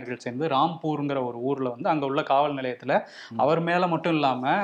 வழக்கறிஞர்கள் 0.00 0.24
சேர்ந்து 0.24 0.46
ராம்பூருங்கிற 0.48 1.18
ஒரு 1.28 1.38
ஊர்ல 1.48 1.68
வந்து 1.68 1.88
அங்க 1.88 2.04
உள்ள 2.06 2.22
காவல் 2.22 2.54
நிலையத்துல 2.54 2.92
அவர் 3.36 3.60
மேல 3.60 3.86
மட்டும் 3.86 4.12
இல்லாம 4.12 4.54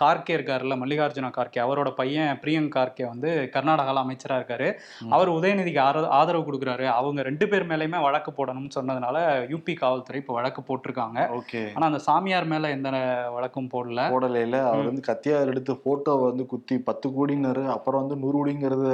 கார்கே 0.00 0.34
இருக்காருல்ல 0.36 0.74
மல்லிகார்ஜுன 0.82 1.30
கார்கே 1.36 1.60
அவரோட 1.66 1.90
பையன் 2.00 2.40
பிரியங்க் 2.42 2.74
கார்கே 2.76 3.04
வந்து 3.12 3.30
கர்நாடகால 3.52 4.02
அமைச்சரா 4.04 4.36
இருக்காரு. 4.38 4.68
அவர் 5.16 5.30
உதயநிதிக்கு 5.30 6.06
ஆதரவு 6.18 6.44
கொடுக்குறாரு. 6.46 6.86
அவங்க 7.00 7.20
ரெண்டு 7.28 7.48
பேர் 7.48 7.68
மேலயுமே 7.70 8.00
வழக்கு 8.02 8.30
போடணும்னு 8.38 8.74
சொன்னதுனால 8.78 9.16
யூபி 9.52 9.74
காவல்துறை 9.76 10.20
இப்போ 10.20 10.34
வழக்கு 10.38 10.60
போட்டிருக்காங்க. 10.68 11.18
ஓகே. 11.38 11.62
ஆனா 11.74 11.86
அந்த 11.90 12.00
சாமியார் 12.08 12.50
மேல 12.52 12.70
எந்த 12.76 12.90
வழக்கும் 13.36 13.70
போடல. 13.74 14.00
போடலையில 14.14 14.56
அவர் 14.70 14.88
வந்து 14.90 15.04
கத்தியார் 15.10 15.50
எடுத்து 15.52 15.72
போட்டோவை 15.86 16.24
வந்து 16.30 16.46
குத்தி 16.52 16.76
பத்து 16.88 17.06
கோடின்னாரு 17.16 17.64
அப்புறம் 17.76 18.00
வந்து 18.02 18.16
நூறு 18.22 18.36
கோடிங்கிறது 18.38 18.90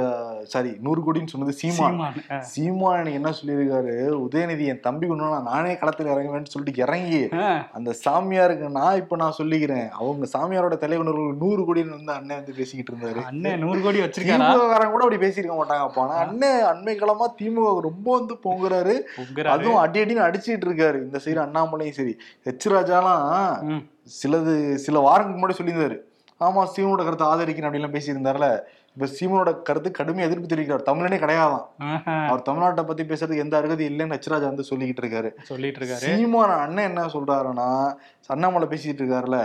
சாரி 0.53 0.71
நூறு 0.87 1.01
கோடின்னு 1.05 1.33
சொன்னது 1.33 1.53
சீமான். 1.61 2.13
சீமான். 2.53 3.11
என்ன 3.17 3.29
சொல்லியிருக்காரு? 3.39 3.93
உதயநிதி 4.25 4.65
என் 4.71 4.83
தம்பி 4.87 5.05
கொண்டு 5.07 5.21
நானே 5.49 5.73
களத்தில் 5.93 6.13
இறங்குவேன்னு 6.13 6.51
சொல்லிட்டு 6.53 6.83
இறங்கி 6.85 7.21
அந்த 7.77 7.89
சாமியாருக்கு 8.05 8.67
நான் 8.77 8.99
இப்ப 9.01 9.15
நான் 9.21 9.37
சொல்லிக்கிறேன். 9.39 9.87
அவங்க 9.99 10.27
சாமியாரோட 10.35 10.75
தலைவர்கள் 10.83 11.39
நூறு 11.41 11.61
கோடின்னு 11.67 11.95
வந்து 11.97 12.13
அண்ணன் 12.17 12.39
வந்து 12.39 12.53
பேசிக்கிட்டு 12.59 12.91
இருந்தாரு. 12.93 13.21
அண்ணன் 13.31 13.61
நூறு 13.63 13.79
கோடி 13.85 14.01
வச்சிருக்காரா? 14.03 14.47
திமுககாரன் 14.49 14.93
கூட 14.95 15.03
அப்படி 15.05 15.21
பேசியிருக்க 15.25 15.55
மாட்டாங்க. 15.59 15.85
அப்ப 15.87 16.01
ஆனா 16.05 16.15
அண்ணன் 16.25 16.63
அண்மை 16.71 16.95
காலமா 17.01 17.27
திமுக 17.41 17.73
ரொம்ப 17.87 18.07
வந்து 18.17 18.35
பொங்குறாரு. 18.45 18.95
அதுவும் 19.55 19.81
அடி 19.83 20.01
அடின்னு 20.03 20.27
அடிச்சிட்டு 20.27 20.67
இருக்காரு. 20.69 20.99
இந்த 21.07 21.19
சைடு 21.25 21.39
அண்ணாமலையும் 21.45 21.97
சரி. 21.99 22.15
ஹெச் 22.47 22.69
ராஜாலாம். 22.75 23.83
சிலது 24.21 24.55
சில 24.85 24.99
வாரங்களுக்கு 25.07 25.43
முன்னாடி 25.43 25.59
சொல்லியிருந்தாரு. 25.59 25.99
ஆமா 26.45 26.61
சீமனோட 26.75 27.03
கருத்தை 27.07 27.27
ஆதரிக்கிறேன் 27.33 27.69
அப்படின்லாம் 27.69 27.95
பேசியிருந்தாருல. 27.97 28.47
இப்ப 28.95 29.07
சீமனோட 29.19 29.61
கருத்து 29.61 29.89
கடுமையா 29.97 30.27
எதிர்ப்பு 30.27 30.49
தெரிவிக்கிறார். 30.51 30.87
தமிழனே 30.89 31.17
கிடையாதான். 31.17 31.65
அவர் 32.29 32.45
தமிழ்நாட்டை 32.49 32.83
பத்தி 32.85 33.03
பேசுறதுக்கு 33.03 33.43
எந்த 33.45 33.57
அருகதி 33.61 33.85
இல்லைன்னு 33.89 34.17
ஹெச்ராஜா 34.17 34.49
வந்து 34.51 34.65
சொல்லிக்கிட்டு 34.69 35.03
இருக்காரு. 35.03 35.29
சொல்லிட்டு 35.43 35.79
இருக்காரு. 35.79 36.03
சீமான 36.05 36.51
அண்ணன் 36.65 36.87
என்ன 36.87 37.05
சொல்றாருன்னா 37.05 37.69
அண்ணாமலை 38.27 38.67
பேசிட்டு 38.67 39.03
இருக்காருல்ல 39.03 39.39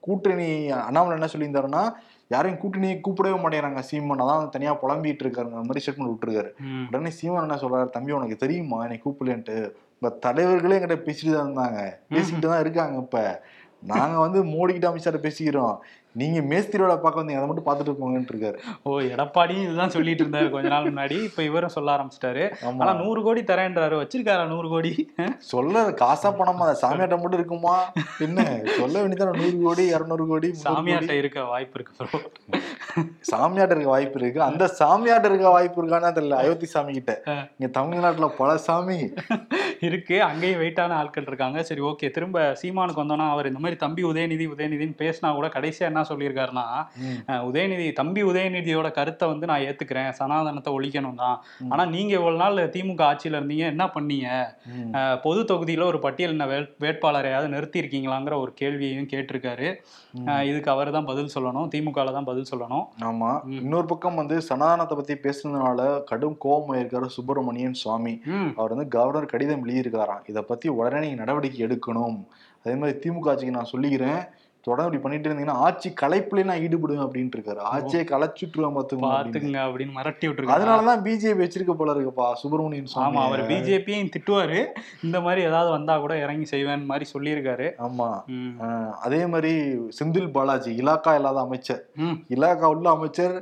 கூட்டணி 0.00 0.70
அண்ணாமலை 0.70 1.14
என்ன 1.18 1.28
சொல்லியிருந்தாருன்னா 1.32 1.82
யாரையும் 2.28 2.60
கூட்டணியை 2.62 2.94
கூப்பிடவே 3.00 3.36
மாட்டேங்கிறாங்க 3.42 3.78
சீமான். 3.78 4.22
அதான் 4.24 4.48
தனியா 4.48 4.72
புலம்பிட்டு 4.82 5.24
இருக்காருங்க 5.24 5.58
அந்த 5.58 5.68
மாதிரி 5.68 5.82
ஸ்டேட்மெண்ட் 5.84 6.12
விட்டுருக்காரு. 6.12 6.50
உடனே 6.88 7.10
சீமான் 7.10 7.42
என்ன 7.42 7.58
சொல்றாரு 7.62 7.90
தம்பி 7.90 8.12
உனக்கு 8.12 8.36
தெரியுமா? 8.36 8.82
என்னை 8.82 9.00
கூப்பிடலன்ட்டு. 9.04 9.58
இப்ப 9.94 10.08
தலைவர்களே 10.08 10.78
என்கிட்ட 10.78 10.98
பேசிட்டு 11.06 11.34
தான் 11.34 11.46
இருந்தாங்க. 11.46 11.80
பேசிக்கிட்டு 12.08 12.48
தான் 12.48 12.60
இருக்காங்க 12.60 12.96
இப்ப. 12.98 13.42
நாங்க 13.82 14.18
வந்து 14.18 14.44
மோடி 14.44 14.72
கிட்ட 14.72 14.88
அமைச்சரை 14.88 15.20
பேசிக்கிறோம். 15.20 15.74
நீங்க 16.20 16.40
மேஸ்திரியோட 16.50 16.92
பார்க்க 17.00 17.22
வந்தீங்க 17.22 17.40
அதை 17.40 17.48
மட்டும் 17.48 17.66
பார்த்துட்டு 17.68 17.94
போங்கன்ட்டு 18.00 18.32
இருக்காரு 18.34 18.58
ஓ 18.82 19.00
எடப்பாடியும் 19.12 19.64
இதுதான் 19.66 19.94
சொல்லிட்டு 19.96 20.24
இருந்தாரு 20.24 20.48
கொஞ்ச 20.50 20.68
நாள் 20.68 20.88
முன்னாடி 20.90 21.16
இப்ப 21.22 21.42
இவரும் 21.42 21.74
சொல்ல 21.76 21.94
ஆரம்பிச்சிட்டாரு. 21.96 22.44
ஆனா 22.80 22.92
நூறு 22.92 23.20
கோடி 23.22 23.40
தரேன்றாரு. 23.42 23.96
வச்சிருக்காரா 24.02 24.44
நூறு 24.46 24.68
கோடி? 24.68 24.92
சொல்ல 25.52 25.82
காசா 26.02 26.30
பணமா 26.38 26.66
சாமியாட்ட 26.82 27.16
மட்டும் 27.20 27.40
இருக்குமா? 27.40 27.76
என்ன 28.18 28.40
சொல்ல 28.78 28.94
வேண்டியதான 29.02 29.36
நூறு 29.42 29.58
கோடி 29.62 29.86
இருநூறு 29.96 30.26
கோடி. 30.26 30.50
சாமியார்ட்ட 30.64 31.16
இருக்க 31.22 31.44
வாய்ப்பு 31.52 31.78
இருக்கு. 31.78 31.94
சாமியாட்ட 33.30 33.74
இருக்க 33.74 33.90
வாய்ப்பு 33.94 34.18
இருக்கு. 34.20 34.40
அந்த 34.48 34.64
சாமியாட்ட 34.80 35.30
இருக்க 35.30 35.48
வாய்ப்பு 35.56 35.80
இருக்கான்னு 35.82 36.10
தெரியல 36.18 36.36
அயோத்தி 36.42 36.68
சாமி 36.74 36.92
கிட்ட 36.98 37.12
இங்க 37.56 37.68
தமிழ்நாட்டுல 37.78 38.28
பல 38.40 38.50
சாமி. 38.66 38.98
இருக்கு. 39.88 40.16
அங்கேயும் 40.28 40.60
வெயிட்டான 40.62 40.96
ஆட்கள் 41.00 41.28
இருக்காங்க. 41.30 41.58
சரி 41.68 41.82
ஓகே 41.90 42.10
திரும்ப 42.16 42.44
சீமானுக்கு 42.60 43.02
வந்தோம்னா 43.02 43.26
அவர் 43.34 43.50
இந்த 43.50 43.62
மாதிரி 43.64 43.78
தம்பி 43.84 44.04
உதயநிதி 44.10 44.46
உதயநிதின்னு 44.54 44.96
பேசினா 45.02 45.30
கூட 45.38 45.48
கடைசியா 45.56 45.86
என்ன 45.90 46.04
சொல்லியிருக்காருன்னா 46.10 46.66
உதயநிதி 47.48 47.86
தம்பி 48.00 48.22
உதயநிதியோட 48.30 48.90
கருத்தை 48.98 49.28
வந்து 49.32 49.50
நான் 49.52 49.64
ஏத்துக்கிறேன். 49.68 50.10
சனாதனத்தை 50.20 50.72
ஒழிக்கணும் 50.78 51.20
தான். 51.24 51.36
ஆனா 51.72 51.84
நீங்க 51.94 52.12
இவ்வளவு 52.18 52.42
நாள் 52.44 52.72
திமுக 52.76 53.04
ஆட்சியில 53.10 53.38
இருந்தீங்க. 53.40 53.66
என்ன 53.74 53.86
பண்ணீங்க? 53.96 54.28
பொது 55.26 55.42
தொகுதியில 55.52 55.86
ஒரு 55.92 56.00
பட்டியலின 56.06 56.48
வேட் 56.52 56.72
வேட்பாளரையாவது 56.84 57.52
நிறுத்தி 57.54 57.80
இருக்கீங்களாங்கிற 57.82 58.36
ஒரு 58.44 58.52
கேள்வியையும் 58.62 59.10
கேட்டிருக்காரு. 59.14 59.68
இதுக்கு 60.50 60.70
அவர் 60.74 60.96
தான் 60.98 61.10
பதில் 61.12 61.34
சொல்லணும். 61.36 61.70
திமுகல 61.74 62.12
தான் 62.18 62.30
பதில் 62.30 62.50
சொல்லணும். 62.52 62.85
ஆமா. 63.00 63.48
இன்னொரு 63.50 63.84
பக்கம் 63.84 64.14
வந்து 64.14 64.40
சனாதனத்தை 64.40 64.96
பத்தி 64.96 65.14
பேசுனதுனால 65.14 66.04
கடும் 66.04 66.36
கோபம் 66.38 66.76
இருக்காரு 66.76 67.06
சுப்பிரமணியன் 67.06 67.74
சுவாமி. 67.74 68.20
அவர் 68.56 68.74
வந்து 68.74 68.88
கவர்னர் 68.88 69.26
கடிதம் 69.26 69.66
எழுதியிருக்காராம். 69.66 70.24
இதை 70.26 70.42
பத்தி 70.42 70.68
உடனே 70.68 71.14
நடவடிக்கை 71.14 71.66
எடுக்கணும். 71.66 72.24
அதே 72.64 72.76
மாதிரி 72.76 72.98
திமுக 72.98 73.28
ஆட்சிக்கு 73.28 73.56
நான் 73.56 73.72
சொல்லிக்கிறேன். 73.72 74.28
தொடர்ந்து 74.66 74.88
இப்படி 74.88 75.02
பண்ணிட்டு 75.02 75.28
இருந்தீங்கன்னா 75.28 75.56
ஆட்சி 75.66 75.88
கலைப்புலயே 76.00 76.46
நான் 76.48 76.62
ஈடுபடுவேன் 76.66 77.04
அப்படின்ட்டு 77.04 77.36
இருக்காரு 77.38 77.60
ஆட்சியை 77.72 78.04
கலைச்சுட்டுருவேன் 78.12 78.76
பாத்துக்கோங்க 78.76 79.60
அப்படின்னு. 79.64 79.92
மிரட்டி 79.98 80.26
விட்டுருக்காரு. 80.28 80.56
அதனாலதான் 80.56 81.02
பிஜேபி 81.06 81.42
வச்சிருக்க 81.44 81.74
போல 81.80 81.94
இருக்குப்பா 81.96 82.26
சுப்பிரமணியன் 82.42 82.90
ஆமா 83.04 83.22
அவர் 83.28 83.42
பிஜேபியும் 83.52 84.10
திட்டுவாரு. 84.16 84.60
இந்த 85.06 85.20
மாதிரி 85.26 85.42
ஏதாவது 85.50 85.70
வந்தா 85.76 85.96
கூட 86.04 86.16
இறங்கி 86.24 86.48
செய்வேன் 86.54 86.88
மாதிரி 86.90 87.06
சொல்லியிருக்காரு. 87.14 87.68
ஆமா. 87.86 88.10
அதே 89.06 89.22
மாதிரி 89.34 89.54
செந்தில் 90.00 90.34
பாலாஜி 90.36 90.72
இலாக்கா 90.82 91.14
இல்லாத 91.20 91.40
அமைச்சர். 91.46 91.82
இலாக்கா 92.36 92.68
உள்ள 92.74 92.88
அமைச்சர். 92.96 93.36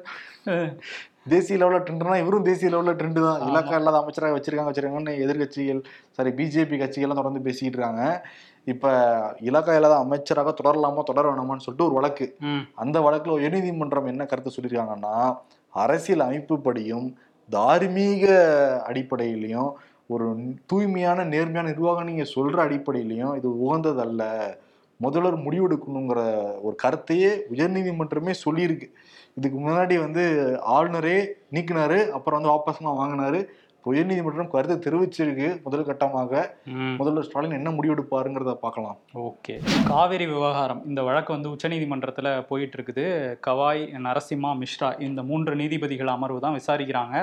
தேசிய 1.32 1.58
லெவல்ல 1.60 1.78
ட்ரெண்ட்னா 1.84 2.16
இவரும் 2.22 2.46
தேசிய 2.48 2.70
லெவல்ல 2.72 2.92
ட்ரெண்ட் 2.96 3.20
தான். 3.26 3.42
இலாக்கா 3.50 3.76
இல்லாத 3.80 3.98
அமைச்சராக 4.00 4.34
வச்சிருக்காங்க 4.36 4.70
வச்சிருக்காங்கன்னு 4.70 5.14
எதிர்கட்சிகள் 5.24 5.80
சாரி 6.16 6.30
பிஜேபி 6.40 6.78
கட்சிகள்லாம் 6.82 7.20
தொடர்ந்து 7.20 7.46
பேசிட்டு 7.46 7.76
இருக்காங்க. 7.76 8.02
இப்ப 8.64 8.90
இலாக்கா 9.40 9.74
இல்லாத 9.76 9.96
அமைச்சராக 9.96 10.54
தொடரலாமா 10.60 11.02
தொடர 11.02 11.24
வேணாமான்னு 11.30 11.64
சொல்லிட்டு 11.64 11.88
ஒரு 11.88 11.94
வழக்கு. 11.94 12.26
அந்த 12.74 13.00
வழக்குல 13.00 13.36
உயர்நீதிமன்றம் 13.40 14.06
என்ன 14.06 14.26
கருத்து 14.26 14.50
சொல்லியிருக்காங்கன்னா 14.50 15.16
அரசியல் 15.74 16.26
அமைப்புப்படியும் 16.26 17.08
தார்மீக 17.50 18.24
அடிப்படையிலையும் 18.88 19.70
ஒரு 20.06 20.26
தூய்மையான 20.66 21.24
நேர்மையான 21.24 21.68
நிர்வாகம் 21.68 22.06
நீங்க 22.06 22.24
சொல்ற 22.34 22.56
அடிப்படையிலையும் 22.68 23.36
இது 23.36 23.48
உகந்தது 23.58 24.00
அல்ல 24.00 24.22
முதல்வர் 25.00 25.36
முடிவெடுக்கணுங்கிற 25.36 26.20
ஒரு 26.62 26.76
கருத்தையே 26.82 27.30
உயர்நீதிமன்றமே 27.50 28.32
சொல்லியிருக்கு. 28.44 28.86
இதுக்கு 29.34 29.58
முன்னாடி 29.58 29.94
வந்து 29.98 30.24
ஆளுநரே 30.76 31.16
நீக்கினாரு 31.52 31.98
அப்புறம் 32.10 32.38
வந்து 32.40 32.52
வாபஸ்லாம் 32.54 33.00
வாங்கினாரு. 33.00 33.40
உயர்நீதிமன்றம் 33.90 34.50
கருத்து 34.52 34.76
தெரிவிச்சிருக்கு 34.86 35.48
முதல் 35.64 35.86
கட்டமாக. 35.88 36.42
முதல்வர் 37.00 37.26
ஸ்டாலின் 37.26 37.56
என்ன 37.58 37.70
முடிவெடுப்பாருங்கிறத 37.78 38.52
பார்க்கலாம். 38.64 38.98
ஓகே. 39.28 39.54
காவேரி 39.90 40.26
விவகாரம். 40.32 40.82
இந்த 40.90 41.00
வழக்கு 41.08 41.30
வந்து 41.36 41.50
உச்சநீதிமன்றத்தில் 41.54 42.30
போயிட்டு 42.50 42.76
இருக்குது 42.78 43.04
கவாய் 43.46 43.82
நரசிம்மா 44.06 44.50
மிஸ்ரா 44.62 44.90
இந்த 45.08 45.22
மூன்று 45.30 45.54
நீதிபதிகள் 45.62 46.12
அமர்வு 46.16 46.38
தான் 46.46 46.56
விசாரிக்கிறாங்க. 46.60 47.16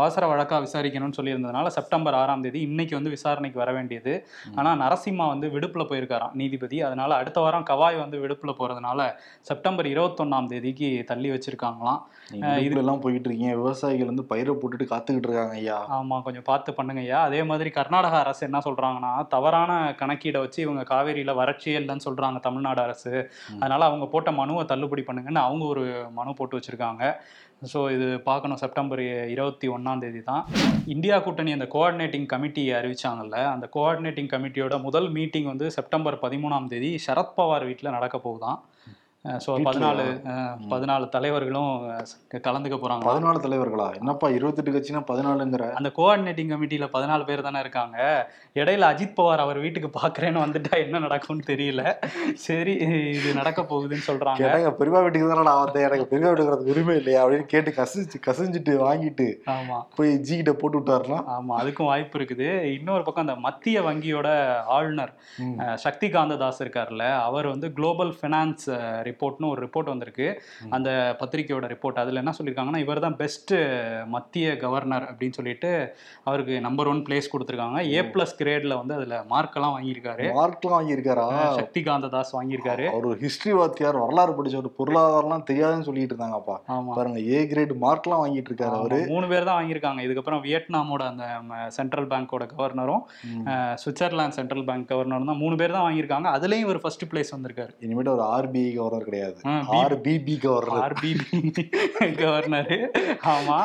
அவசர 0.00 0.22
வழக்காக 0.32 0.60
விசாரிக்கணும்னு 0.66 1.18
சொல்லியிருந்ததுனால 1.18 1.72
செப்டம்பர் 1.78 2.18
ஆறாம் 2.20 2.44
தேதி 2.46 2.60
இன்னைக்கு 2.68 2.96
வந்து 2.98 3.14
விசாரணைக்கு 3.16 3.62
வர 3.62 3.72
வேண்டியது. 3.78 4.14
ஆனால் 4.58 4.80
நரசிம்மா 4.84 5.26
வந்து 5.34 5.46
விடுப்பில் 5.56 5.88
போயிருக்காராம் 5.90 6.34
நீதிபதி. 6.42 6.78
அதனால 6.88 7.10
அடுத்த 7.20 7.38
வாரம் 7.46 7.68
கவாய் 7.72 8.02
வந்து 8.04 8.16
விடுப்பில் 8.24 8.56
போகிறதுனால 8.60 9.08
செப்டம்பர் 9.50 9.90
இருபத்தொன்னாம் 9.94 10.50
தேதிக்கு 10.54 10.90
தள்ளி 11.12 11.28
வச்சிருக்காங்களாம். 11.34 12.00
நீங்க 12.32 12.50
இதுல 12.66 12.82
எல்லாம் 12.84 13.02
போயிட்டு 13.04 13.28
இருக்கீங்க 13.28 13.54
விவசாயிகள் 13.62 14.12
வந்து 14.12 14.26
பயிரை 14.32 14.54
போட்டுட்டு 14.60 14.86
காத்துக்கிட்டு 14.92 15.28
இருக்காங்க 15.30 15.56
ஐயா. 15.62 15.78
ஆமாம் 16.06 16.24
கொஞ்சம் 16.24 16.46
பார்த்து 16.48 16.70
பண்ணுங்க 16.78 17.00
ஐயா 17.04 17.20
அதே 17.28 17.38
மாதிரி 17.50 17.68
கர்நாடக 17.76 18.16
அரசு 18.24 18.42
என்ன 18.46 18.58
சொல்கிறாங்கன்னா 18.66 19.12
தவறான 19.32 19.70
கணக்கீடை 20.00 20.40
வச்சு 20.44 20.58
இவங்க 20.64 20.82
காவேரியில் 20.90 21.38
வறட்சியே 21.38 21.76
இல்லைன்னு 21.80 22.06
சொல்கிறாங்க 22.06 22.38
தமிழ்நாடு 22.46 22.80
அரசு. 22.86 23.12
அதனால் 23.62 23.86
அவங்க 23.88 24.06
போட்ட 24.12 24.30
மனுவை 24.40 24.62
தள்ளுபடி 24.72 25.02
பண்ணுங்கன்னு 25.08 25.42
அவங்க 25.46 25.64
ஒரு 25.72 25.84
மனு 26.18 26.36
போட்டு 26.40 26.58
வச்சுருக்காங்க. 26.58 27.02
ஸோ 27.72 27.78
இது 27.94 28.06
பார்க்கணும். 28.28 28.60
செப்டம்பர் 28.62 29.02
இருபத்தி 29.34 29.66
ஒன்றாம் 29.76 30.02
தேதி 30.04 30.20
தான் 30.30 30.42
இந்தியா 30.94 31.16
கூட்டணி 31.26 31.52
அந்த 31.56 31.68
கோஆர்டினேட்டிங் 31.74 32.28
கமிட்டி 32.32 32.64
அறிவிச்சாங்கல்ல 32.80 33.38
அந்த 33.54 33.68
கோஆர்டினேட்டிங் 33.76 34.30
கமிட்டியோட 34.34 34.78
முதல் 34.86 35.08
மீட்டிங் 35.18 35.50
வந்து 35.52 35.68
செப்டம்பர் 35.78 36.18
பதிமூணாம் 36.24 36.70
தேதி 36.74 36.92
சரத்பவார் 37.06 37.68
வீட்டில் 37.70 37.96
நடக்க 37.96 38.18
போகுதாம் 38.26 38.60
ஸோ 39.42 39.50
பதினாலு 39.66 40.04
பதினாலு 40.70 41.06
தலைவர்களும் 41.12 41.70
கலந்துக்க 42.46 42.76
போறாங்க. 42.78 43.04
பதினாலு 43.06 43.38
தலைவர்களா? 43.42 43.86
என்னப்பா 43.98 44.26
இருபத்தெட்டு 44.30 44.70
கட்சினா 44.70 45.00
பதினாலுங்கிற? 45.08 45.64
அந்த 45.78 45.90
கோஆர்டினேட்டிங் 45.96 46.50
கமிட்டியில 46.52 46.88
பதினாலு 46.92 47.24
பேர் 47.28 47.46
தானே 47.46 47.60
இருக்காங்க. 47.60 47.96
இடையில 48.56 48.88
அஜித் 48.90 49.16
பவார் 49.16 49.42
அவர் 49.42 49.58
வீட்டுக்கு 49.62 49.90
பாக்குறேன்னு 49.96 50.42
வந்துட்டா 50.42 50.74
என்ன 50.82 51.00
நடக்கும்னு 51.04 51.44
தெரியல. 51.50 51.82
சரி 52.44 52.74
இது 53.12 53.30
நடக்க 53.38 53.60
போகுதுன்னு 53.66 54.06
சொல்றாங்க. 54.06 54.40
கேட்டாங்க 54.42 54.70
பெரியமா 54.78 55.02
வீட்டுக்கு 55.04 55.30
தானே 55.32 55.46
நான் 55.48 55.62
வந்தேன். 55.62 55.86
எனக்கு 55.88 56.06
பெரியமா 56.10 56.32
வீட்டுக்கு 56.32 56.70
உரிமை 56.72 56.96
இல்லையா 57.00 57.20
அப்படின்னு 57.22 57.48
கேட்டு 57.52 57.72
கசிச்சு 57.78 57.94
கசிஞ்சிட்டு 58.26 58.74
வாங்கிட்டு 58.82 59.28
ஆமா. 59.54 59.78
போய் 59.96 60.12
ஜி 60.26 60.34
கிட்ட 60.36 60.54
போட்டு 60.56 60.78
விட்டாருனா 60.78 61.20
ஆமா 61.34 61.58
அதுக்கும் 61.60 61.90
வாய்ப்பு 61.90 62.18
இருக்குது. 62.18 62.48
இன்னொரு 62.76 63.04
பக்கம் 63.04 63.26
அந்த 63.26 63.36
மத்திய 63.46 63.64
வங்கியோட 63.86 64.28
ஆளுநர் 64.74 65.12
அஹ், 65.60 65.76
சக்தி 65.84 66.08
காந்ததாஸ் 66.12 66.62
இருக்கார்ல 66.62 66.84
அவர் 67.26 67.46
வந்து 67.48 67.68
குளோபல் 67.76 68.14
ஃபினான்ஸ் 68.16 68.66
ரிப்போர்ட்னு 69.16 69.50
ஒரு 69.52 69.60
ரிப்போர்ட் 69.66 69.92
வந்திருக்கு. 69.94 70.28
அந்த 70.76 70.90
பத்திரிக்கையோட 71.20 71.66
ரிப்போர்ட் 71.74 72.00
அதுல 72.02 72.22
என்ன 72.22 72.32
சொல்லியிருக்காங்கன்னா 72.38 72.84
இவர் 72.84 73.04
தான் 73.04 73.18
பெஸ்ட் 73.20 73.52
மத்திய 74.14 74.56
கவர்னர் 74.64 75.04
அப்படின்னு 75.10 75.38
சொல்லிட்டு 75.38 75.70
அவருக்கு 76.28 76.54
நம்பர் 76.66 76.88
ஒன் 76.90 77.02
பிளேஸ் 77.06 77.30
கொடுத்துருக்காங்க. 77.32 77.78
ஏ 77.96 78.00
பிளஸ் 78.14 78.34
கிரேட்ல 78.40 78.74
வந்து 78.80 78.94
அதுல 78.98 79.16
மார்க் 79.32 79.56
எல்லாம் 79.58 79.74
வாங்கியிருக்காரு. 79.76 80.24
மார்க்லாம் 80.38 80.76
வாங்கியிருக்காரா? 80.76 81.26
சக்தி 81.60 81.80
காந்ததாஸ் 81.88 82.32
வாங்கியிருக்காரு. 82.36 82.86
அவர் 82.92 83.08
ஒரு 83.10 83.18
ஹிஸ்டரி 83.24 83.52
வாத்தியார் 83.58 83.98
வரலாறு 84.04 84.32
படிச்சவர் 84.38 84.76
பொருளாதாரம்லாம் 84.80 85.46
தெரியாதுன்னு 85.50 85.86
சொல்லிட்டு 85.88 86.14
இருந்தாங்கப்பா. 86.14 86.56
பாருங்க 86.98 87.20
ஏ 87.34 87.40
கிரேட் 87.52 87.74
மார்க்லாம் 87.84 88.22
வாங்கிட்டு 88.24 88.50
இருக்காரு 88.52 88.76
அவரு. 88.80 89.00
மூணு 89.12 89.28
பேர் 89.32 89.48
தான் 89.48 89.58
வாங்கியிருக்காங்க. 89.60 90.00
இதுக்கப்புறம் 90.08 90.42
வியட்நாமோட 90.48 91.04
அந்த 91.12 91.24
சென்ட்ரல் 91.78 92.10
பேங்கோட 92.12 92.46
கவர்னரும். 92.54 93.02
சுவிட்சர்லாந்து 93.84 94.38
சென்ட்ரல் 94.40 94.66
பேங்க் 94.70 94.90
கவர்னரும் 94.92 95.30
தான் 95.32 95.42
மூணு 95.44 95.56
பேர் 95.62 95.76
தான் 95.76 95.86
வாங்கியிருக்காங்க. 95.86 96.28
அதுலயும் 96.38 96.64
இவர் 96.66 96.82
ஃபர்ஸ்ட் 96.84 97.04
பிளேஸ் 97.12 97.34
வந்திருக்காரு. 97.36 97.72
இனிமேட்டு 97.86 98.14
ஒரு 98.16 98.24
ஆர்பிஐ 98.36 98.70
கவர்னர் 98.78 99.05
கிடையாது. 99.06 99.36
ஆ, 99.46 99.66
B- 99.70 99.74
RBB 99.74 100.40
governor 100.40 100.92
RBB 100.92 101.70
governor 102.00 102.78
ஆமா. 103.24 103.60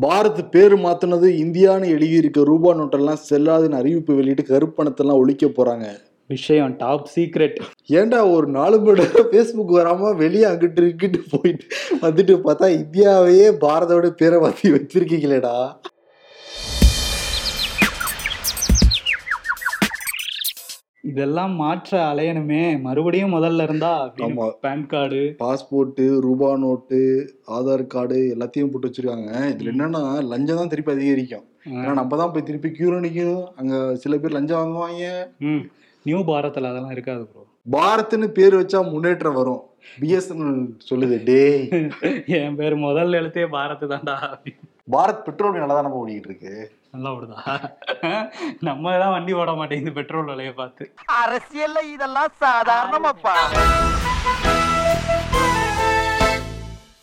பாரத் 0.00 0.48
பேர் 0.48 0.74
மாத்தினது 0.76 1.28
இந்தியான்னு 1.28 1.86
எழுதியிருக்க 1.86 2.44
ரூபா 2.44 2.74
நோட்டெல்லாம் 2.74 3.16
செல்லாதுன்னு 3.30 3.74
அறிவிப்பு 3.74 4.14
வெளியிட்டு 4.14 4.42
கருப்பணத்தெல்லாம் 4.42 5.16
ஒழிக்க 5.16 5.46
போறாங்க. 5.46 5.86
விஷயம் 6.26 6.76
டாப் 6.76 7.08
சீக்ரெட் 7.14 7.56
ஏன்டா 7.88 8.32
ஒரு 8.32 8.46
நாலு 8.46 8.80
மணி 8.80 8.98
நேரம் 8.98 9.30
ஃபேஸ்புக் 9.30 9.72
வராம 9.72 10.16
வெளியே 10.16 10.44
அங்கிட்டு 10.44 10.92
இங்கிட்டு 10.92 11.22
போயிட்டு 11.30 11.66
வந்துட்டு 12.02 12.40
பார்த்தா 12.44 12.76
இந்தியாவையே 12.76 13.56
பாரதோட 13.60 14.08
பேரை 14.10 14.40
மாத்தி 14.40 14.62
வச்சிருக்கீங்களேடா. 14.62 15.76
இதெல்லாம் 21.04 21.54
மாற்ற 21.56 21.90
அலையணுமே. 22.10 22.62
மறுபடியும் 22.80 23.34
முதல்ல 23.36 23.62
இருந்தா 23.62 23.92
ஆமா. 24.26 24.46
PAN 24.64 24.86
card. 24.86 25.20
பாஸ்போர்ட்டு 25.40 26.06
ரூபா 26.26 26.50
நோட்டு 26.56 27.00
ஆதார் 27.56 27.84
கார்டு 27.86 28.18
எல்லாத்தையும் 28.34 28.72
போட்டு 28.72 28.88
வச்சிருக்காங்க. 28.88 29.30
இதுல 29.52 29.72
என்னன்னா 29.74 30.02
லஞ்சம் 30.32 30.60
தான் 30.60 30.72
திருப்பி 30.74 30.94
அதிகரிக்கும். 30.96 31.46
ஏன்னா 31.74 31.94
நம்ம 31.94 32.16
தான் 32.16 32.32
போய் 32.34 32.48
திருப்பி 32.48 32.68
கியூல 32.70 32.98
நிக்கணும். 33.06 33.46
அங்க 33.56 33.72
சில 34.02 34.18
பேர் 34.18 34.36
லஞ்சம் 34.38 34.60
வாங்குவாங்க. 34.60 35.06
நியூ 36.06 36.20
பாரத்ல 36.28 36.70
அதெல்லாம் 36.70 36.94
இருக்காது 36.96 37.24
ப்ரோ 37.30 37.42
பாரத்னு 37.66 38.28
பேர் 38.36 38.54
வச்சா 38.56 38.78
முன்னேற்றம் 38.92 39.38
வரும். 39.38 39.60
பிஎஸ்என்எல் 39.98 40.60
சொல்லுது 40.88 41.16
டேய். 41.24 41.60
என் 42.38 42.56
பேர் 42.58 42.74
முதல் 42.84 43.16
எழுத்தே 43.20 43.44
பாரத் 43.54 43.84
தான்டா 43.92 44.16
பாரத் 44.90 45.24
பெட்ரோல் 45.24 45.58
நல்லா 45.58 45.74
தான் 45.74 45.86
நம்ம 45.86 46.00
ஓடிக்கிட்டு 46.02 46.30
இருக்கு? 46.30 46.52
நல்லா 46.94 47.10
ஓடுதா? 47.16 47.38
நம்ம 48.68 48.94
தான் 48.98 49.14
வண்டி 49.16 49.32
ஓட 49.40 49.52
மாட்டேங்குது 49.52 49.92
பெட்ரோல் 49.92 50.30
விலையை 50.30 50.52
பார்த்து. 50.54 50.84
அரசியல்ல 51.22 51.82
இதெல்லாம் 51.94 52.32
சாதாரணமாப்பா. 52.42 53.36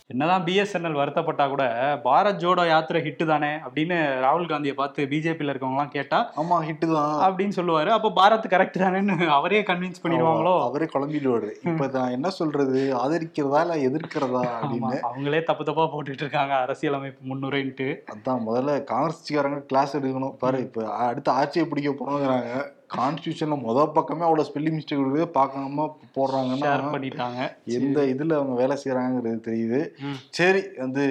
என்னதான் 0.10 0.44
பிஎஸ்என்எல் 0.44 0.98
வருத்தப்பட்டா 0.98 1.50
கூட 1.50 1.64
பாரத் 2.04 2.42
ஜோடோ 2.44 2.68
யாத்திரை 2.68 3.02
ஹிட் 3.02 3.26
தானே 3.26 3.48
அப்படின்னு 3.48 3.96
ராகுல் 4.26 4.48
காந்தியை 4.48 4.76
பார்த்து 4.76 5.06
பிஜேபியில் 5.06 5.52
இருக்கவங்க 5.52 5.78
எல்லாம் 5.78 5.90
கேட்டா 5.90 6.34
ஆமா 6.38 6.58
ஹிட்டு 6.68 6.94
தான். 6.94 7.16
அப்படின்னு 7.28 7.52
சொல்லுவாரு. 7.56 7.88
அப்போ 7.88 8.10
பாரத் 8.10 8.48
கரெக்ட் 8.50 8.78
தானேன்னு 8.78 9.28
அவரே 9.28 9.62
கன்வின்ஸ் 9.62 10.02
பண்ணிடுவாங்களோ? 10.04 10.64
அவரே 10.64 10.86
குழம்பிடுவாரு. 10.86 11.50
இப்ப 11.64 11.88
நான் 11.88 12.12
என்ன 12.12 12.30
சொல்றது? 12.30 12.98
ஆதரிக்கிறதா 12.98 13.62
இல்ல 13.62 13.76
எதிர்க்கிறதா 13.90 14.44
அப்படின்னு. 14.60 15.00
அவங்களே 15.10 15.44
தப்பு 15.44 15.66
தப்பா 15.66 15.84
போட்டுட்டு 15.84 16.26
இருக்காங்க. 16.26 16.54
அரசியலமைப்பு 16.56 17.36
முன்னுரைன்ட்டு. 17.36 18.00
அதான் 18.16 18.46
முதல்ல 18.48 18.84
காங்கிரஸ்காரங்க 18.94 19.60
கிளாஸ் 19.60 19.98
எடுக்கணும். 19.98 20.36
பாரு 20.40 20.60
இப்ப 20.60 20.90
அடுத்த 20.90 21.32
ஆட்சியை 21.32 21.68
பிடிக்க 21.68 21.92
போறோங்கிறாங்க. 21.92 22.76
கான்ஸ்டியூஷன்ல 22.90 23.56
முத 23.62 23.94
பக்கமே 23.94 24.22
அவ்வளவு 24.22 24.48
ஸ்பெல்லிங் 24.50 24.78
மிஸ்டேக் 24.78 25.02
இருக்குது 25.02 25.26
பார்க்காம 25.34 25.88
போடுறாங்கன்னா 26.16 26.92
பண்ணிட்டாங்க. 26.94 27.40
எந்த 27.78 28.02
இதுல 28.06 28.34
அவங்க 28.34 28.56
வேலை 28.56 28.78
செய்யறாங்கிறது 28.84 29.48
தெரியுது. 29.48 29.82
சரி 30.30 30.62
வந்து 30.78 31.06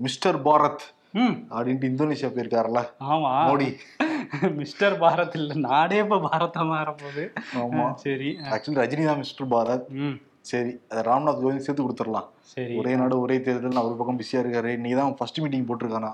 மிஸ்டர் 0.00 0.42
பாரத் 0.42 0.84
ம். 1.14 1.34
அப்படின்ட்டு 1.50 1.90
இந்தோனேஷியா 1.90 2.30
போயிருக்காருல்ல. 2.30 2.80
ஆமா. 3.08 3.32
மோடி. 3.46 3.68
மிஸ்டர் 4.60 4.98
பாரத் 4.98 5.34
இல்ல 5.34 5.54
நாடே 5.54 5.98
இப்ப 5.98 6.16
பாரதா 6.24 6.62
மாற 6.64 6.92
போகுது 6.92 7.24
ஆமா 7.56 7.84
சரி. 7.94 8.30
ஆக்சுவலி 8.50 8.80
ரஜினி 8.80 9.04
தான் 9.04 9.18
மிஸ்டர் 9.18 9.48
பாரத். 9.48 9.86
ம். 9.98 10.16
சரி 10.42 10.80
அதை 10.90 11.02
ராம்நாத் 11.04 11.42
கோவிந்த் 11.42 11.58
சேர்த்து 11.58 11.84
கொடுத்துடலாம். 11.84 12.26
சரி. 12.44 12.74
ஒரே 12.76 12.96
நாடு 12.96 13.20
ஒரே 13.20 13.40
தேர்தல் 13.40 13.76
அவர் 13.76 13.96
பக்கம் 13.96 14.18
பிஸியா 14.18 14.42
இருக்காரு. 14.42 14.76
நீ 14.76 14.92
தான் 14.92 15.14
ஃபர்ஸ்ட் 15.14 15.40
மீட்டிங் 15.40 15.68
போட்டிருக்கானா. 15.68 16.10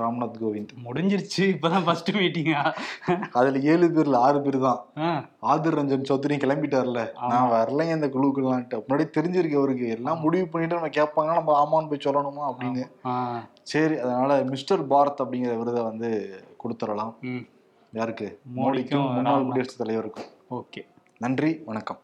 ராம்நாத் 0.00 0.38
கோவிந்த். 0.42 0.72
முடிஞ்சிருச்சு 0.84 1.44
இப்பதான் 1.54 1.84
ஃபர்ஸ்ட் 1.84 2.10
மீட்டிங்கா 2.16 2.62
அதுல 3.32 3.58
ஏழு 3.72 3.86
பேர்ல 3.94 4.20
ஆறு 4.26 4.40
பேர் 4.42 4.58
தான் 4.58 4.80
ஆதிர் 5.52 5.76
ரஞ்சன் 5.78 6.08
சௌத்ரி 6.10 6.36
கிளம்பிட்டார்ல. 6.44 7.02
நான் 7.32 7.50
வரலைங்க 7.54 7.96
இந்த 7.98 8.08
குழுக்கெல்லாம்ட்டு 8.16 8.82
முன்னாடி 8.88 9.06
தெரிஞ்சிருக்கு 9.16 9.58
அவருக்கு. 9.60 9.86
எல்லாம் 9.96 10.20
முடிவு 10.20 10.46
பண்ணிட்டு 10.48 10.78
நம்ம 10.78 10.92
கேட்பாங்க 10.98 11.38
நம்ம 11.38 11.54
ஆமான்னு 11.62 11.90
போய் 11.92 12.06
சொல்லணுமா 12.08 12.44
அப்படின்னு. 12.50 12.84
சரி 13.72 13.96
அதனால 13.98 14.42
மிஸ்டர் 14.52 14.84
பாரத் 14.92 15.22
அப்படிங்கிற 15.24 15.54
விருதை 15.62 15.82
வந்து 15.82 16.10
கொடுத்துடலாம். 16.62 17.14
யாருக்கு? 17.92 18.26
மோடிக்கும் 18.56 19.08
முன்னாள். 19.14 19.46
குடியரசுத் 19.46 19.82
தலைவருக்கும். 19.82 20.30
ஓகே. 20.50 20.82
நன்றி 21.18 21.50
வணக்கம். 21.66 22.00